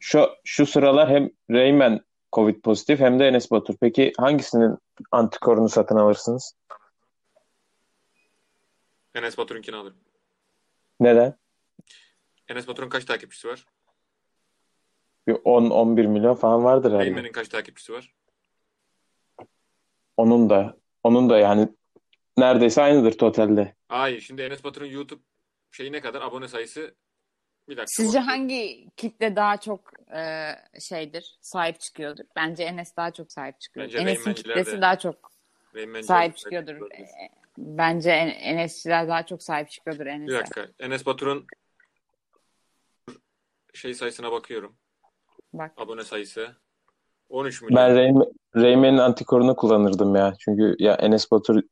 şu 0.00 0.26
şu 0.44 0.66
sıralar 0.66 1.08
hem 1.10 1.30
Reymen 1.50 2.00
Covid 2.32 2.60
pozitif 2.62 3.00
hem 3.00 3.18
de 3.20 3.28
Enes 3.28 3.50
Batur. 3.50 3.74
Peki 3.80 4.12
hangisinin 4.18 4.78
antikorunu 5.10 5.68
satın 5.68 5.96
alırsınız? 5.96 6.54
Enes 9.14 9.38
Batur'unkini 9.38 9.76
alırım. 9.76 9.96
Neden? 11.00 11.34
Enes 12.48 12.68
Batur'un 12.68 12.88
kaç 12.88 13.04
takipçisi 13.04 13.48
var? 13.48 13.66
Bir 15.26 15.34
10-11 15.34 16.06
milyon 16.06 16.34
falan 16.34 16.64
vardır 16.64 16.90
herhalde. 16.90 17.04
Eymen'in 17.04 17.32
kaç 17.32 17.48
takipçisi 17.48 17.92
var? 17.92 18.14
Onun 20.16 20.50
da 20.50 20.76
onun 21.02 21.30
da 21.30 21.38
yani 21.38 21.68
neredeyse 22.36 22.82
aynıdır 22.82 23.18
totalde. 23.18 23.74
Hayır 23.88 24.20
şimdi 24.20 24.42
Enes 24.42 24.64
Batur'un 24.64 24.86
YouTube 24.86 25.22
şeyi 25.70 25.92
ne 25.92 26.00
kadar? 26.00 26.22
Abone 26.22 26.48
sayısı 26.48 26.94
bir 27.68 27.76
dakika. 27.76 27.86
Sizce 28.02 28.18
bakıyorum. 28.18 28.28
hangi 28.28 28.90
kitle 28.96 29.36
daha 29.36 29.56
çok 29.56 29.92
e, 30.14 30.50
şeydir, 30.80 31.38
sahip 31.40 31.80
çıkıyordur? 31.80 32.24
Bence 32.36 32.62
Enes 32.62 32.96
daha 32.96 33.10
çok 33.10 33.32
sahip 33.32 33.60
çıkıyor. 33.60 33.86
Bence 33.86 33.98
Enes'in 33.98 34.34
kitlesi 34.34 34.80
daha 34.80 34.98
çok 34.98 35.32
sahip 36.02 36.36
çıkıyordur. 36.36 36.90
E, 36.90 37.06
Bence 37.58 38.10
En- 38.10 38.28
Enesçiler 38.54 39.08
daha 39.08 39.26
çok 39.26 39.42
sahip 39.42 39.70
çıkıyordur 39.70 40.00
Bir 40.00 40.10
Enes'e. 40.10 40.34
dakika. 40.38 40.68
Enes 40.80 41.06
Batur'un 41.06 41.46
şey 43.74 43.94
sayısına 43.94 44.32
bakıyorum. 44.32 44.76
Bak. 45.52 45.72
Abone 45.76 46.04
sayısı 46.04 46.56
13 47.28 47.62
milyon. 47.62 47.76
Ben 47.76 47.96
Reymen, 47.96 48.24
Rayman'in 48.56 48.98
antikorunu 48.98 49.56
kullanırdım 49.56 50.14
ya. 50.14 50.34
Çünkü 50.38 50.76
ya 50.78 50.94
Enes 50.94 51.30
Batur 51.30 51.62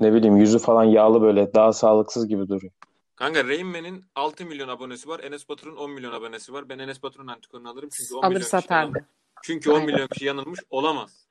ne 0.00 0.12
bileyim 0.14 0.36
yüzü 0.36 0.58
falan 0.58 0.84
yağlı 0.84 1.22
böyle 1.22 1.54
daha 1.54 1.72
sağlıksız 1.72 2.28
gibi 2.28 2.48
duruyor. 2.48 2.72
Kanka 3.16 3.44
Rain 3.44 3.66
Man'in 3.66 4.04
6 4.14 4.44
milyon 4.46 4.68
abonesi 4.68 5.08
var. 5.08 5.20
Enes 5.20 5.48
Batur'un 5.48 5.76
10 5.76 5.90
milyon 5.90 6.12
abonesi 6.12 6.52
var. 6.52 6.68
Ben 6.68 6.78
Enes 6.78 7.02
Batur'un 7.02 7.26
antikorunu 7.26 7.68
alırım 7.70 7.88
çünkü 7.92 8.14
10 8.14 8.18
Alır 8.18 8.28
milyon 8.28 8.38
kişi 8.40 8.50
satardı. 8.50 8.80
yanılmış. 8.82 9.02
Çünkü 9.42 9.70
10 9.70 9.74
Aynen. 9.74 9.86
milyon 9.86 10.06
kişi 10.06 10.24
yanılmış 10.24 10.60
olamaz. 10.70 11.25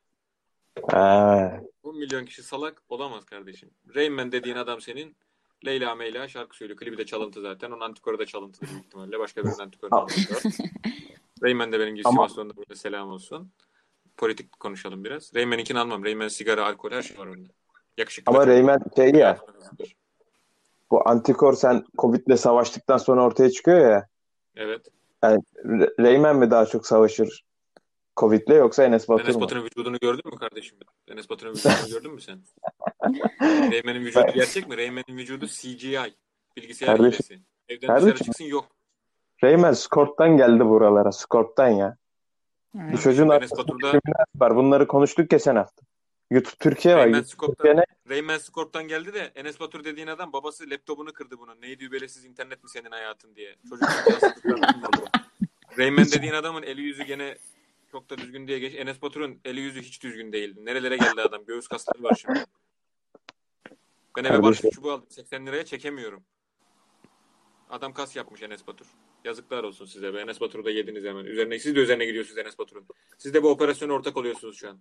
Ha, 0.92 1.60
10 1.84 1.98
milyon 1.98 2.26
kişi 2.26 2.44
salak 2.44 2.82
olamaz 2.90 3.26
kardeşim. 3.26 3.70
Rain 3.96 4.14
Man 4.14 4.32
dediğin 4.32 4.56
adam 4.56 4.82
senin 4.82 5.16
Leyla 5.66 5.96
Meyla 5.96 6.28
şarkı 6.28 6.58
söylüyor. 6.58 6.80
Klibi 6.80 6.98
de 6.98 7.06
çalıntı 7.06 7.42
zaten. 7.42 7.72
Onun 7.72 7.80
antikoru 7.82 8.20
da 8.20 8.26
çalıntı 8.26 8.62
büyük 8.62 8.86
ihtimalle. 8.86 9.20
Başka 9.20 9.44
birinin 9.44 9.60
antikorunu 9.60 9.96
almışlar. 10.00 10.44
Rain 11.44 11.58
Man 11.58 11.72
de 11.72 11.80
benim 11.80 11.96
gibi 11.96 12.08
Ama- 12.08 12.28
selam 12.76 13.10
olsun. 13.10 13.52
Politik 14.18 14.60
konuşalım 14.60 15.04
biraz. 15.04 15.36
Rain 15.36 15.50
Man'inkini 15.50 15.80
almam. 15.80 16.04
Rain 16.04 16.18
Man 16.18 16.28
sigara, 16.28 16.66
alkol 16.66 16.92
her 16.92 17.02
şey 17.02 17.18
var 17.18 17.26
onda. 17.28 17.50
Yakışıklı. 17.98 18.32
ama 18.34 18.48
Rayman 18.48 18.80
şey 18.96 19.12
ya 19.12 19.38
bu 20.92 21.10
antikor 21.10 21.54
sen 21.54 21.86
Covid'le 21.98 22.36
savaştıktan 22.38 22.98
sonra 22.98 23.24
ortaya 23.24 23.50
çıkıyor 23.50 23.92
ya. 23.92 24.08
Evet. 24.56 24.88
R- 25.24 25.94
Rayman 26.00 26.38
mi 26.38 26.52
daha 26.52 26.66
çok 26.66 26.88
savaşır 26.88 27.45
Covid'le 28.18 28.50
yoksa 28.56 28.84
Enes 28.84 29.10
Batur 29.10 29.26
Enes 29.26 29.36
mu? 29.36 29.42
Batur'un 29.42 29.64
vücudunu 29.66 29.98
gördün 30.00 30.32
mü 30.34 30.40
kardeşim? 30.40 30.78
Enes 31.08 31.30
Batur'un 31.30 31.54
vücudunu 31.54 31.90
gördün 31.90 32.14
mü 32.14 32.22
sen? 32.22 32.40
Rayman'in 33.72 34.06
vücudu 34.06 34.32
gerçek 34.36 34.68
mi? 34.70 34.78
Rayman'in 34.78 35.18
vücudu 35.18 35.48
CGI. 35.48 36.16
Bilgisayar 36.58 36.98
Kardeşim- 36.98 37.26
hilesi. 37.26 37.40
Evden 37.70 37.88
Kardeşim- 37.88 38.14
dışarı 38.14 38.24
çıksın 38.26 38.44
yok. 38.44 38.66
Rayman 39.44 39.74
Scorp'tan 39.74 40.38
geldi 40.38 40.66
buralara. 40.66 41.12
Scorp'tan 41.12 41.68
ya. 41.68 41.98
Evet. 42.80 42.94
Bu 42.94 42.98
çocuğun 42.98 43.30
Enes 43.30 43.52
Batur'da 43.52 44.00
var. 44.36 44.56
Bunları 44.56 44.88
konuştuk 44.88 45.30
geçen 45.30 45.56
hafta. 45.56 45.82
YouTube 46.32 46.56
Türkiye 46.60 46.96
var. 46.96 47.02
Rayman 47.02 47.18
YouTube 47.18 47.32
Scorp'tan, 47.32 47.56
Türkiye'ne 47.56 47.86
Rayman 48.10 48.38
Scorp'tan 48.38 48.88
geldi 48.88 49.14
de 49.14 49.32
Enes 49.36 49.60
Batur 49.60 49.84
dediğin 49.84 50.08
adam 50.08 50.34
babası 50.34 50.70
laptopunu 50.70 51.14
kırdı 51.14 51.40
bunun. 51.40 51.62
Neydi 51.62 51.84
übelesiz 51.84 52.26
internet 52.26 52.64
mi 52.64 52.70
senin 52.70 52.92
hayatın 52.92 53.36
diye. 53.36 53.56
Çocuk. 53.70 53.90
Rayman 55.78 56.06
dediğin 56.06 56.34
adamın 56.34 56.64
eli 56.64 56.82
yüzü 56.82 57.04
gene 57.04 57.38
çok 57.96 58.10
da 58.10 58.18
düzgün 58.18 58.48
diye 58.48 58.60
geç. 58.60 58.76
Enes 58.76 59.02
Batur'un 59.02 59.42
eli 59.46 59.60
yüzü 59.60 59.82
hiç 59.82 60.04
düzgün 60.04 60.32
değildi. 60.32 60.66
Nerelere 60.66 60.98
geldi 60.98 61.22
adam? 61.22 61.46
Göğüs 61.46 61.68
kasları 61.68 62.04
var 62.04 62.18
şimdi. 62.22 62.46
Ben 64.18 64.24
eve 64.24 64.44
barış 64.44 64.62
çubuğu 64.62 64.92
aldım. 64.92 65.08
80 65.10 65.48
liraya 65.48 65.66
çekemiyorum. 65.66 66.24
Adam 67.70 67.94
kas 67.94 68.16
yapmış 68.16 68.42
Enes 68.42 68.68
Batur. 68.68 68.86
Yazıklar 69.24 69.64
olsun 69.64 69.86
size 69.86 70.14
be. 70.14 70.20
Enes 70.20 70.42
Batur'u 70.42 70.66
da 70.66 70.72
yediniz 70.72 71.04
hemen. 71.04 71.26
Üzerine, 71.26 71.60
siz 71.60 71.76
de 71.76 71.80
üzerine 71.80 72.06
gidiyorsunuz 72.06 72.38
Enes 72.38 72.60
Batur'un. 72.60 72.88
Siz 73.18 73.34
de 73.34 73.44
bu 73.44 73.50
operasyona 73.50 73.94
ortak 73.94 74.18
oluyorsunuz 74.18 74.58
şu 74.58 74.70
an. 74.70 74.80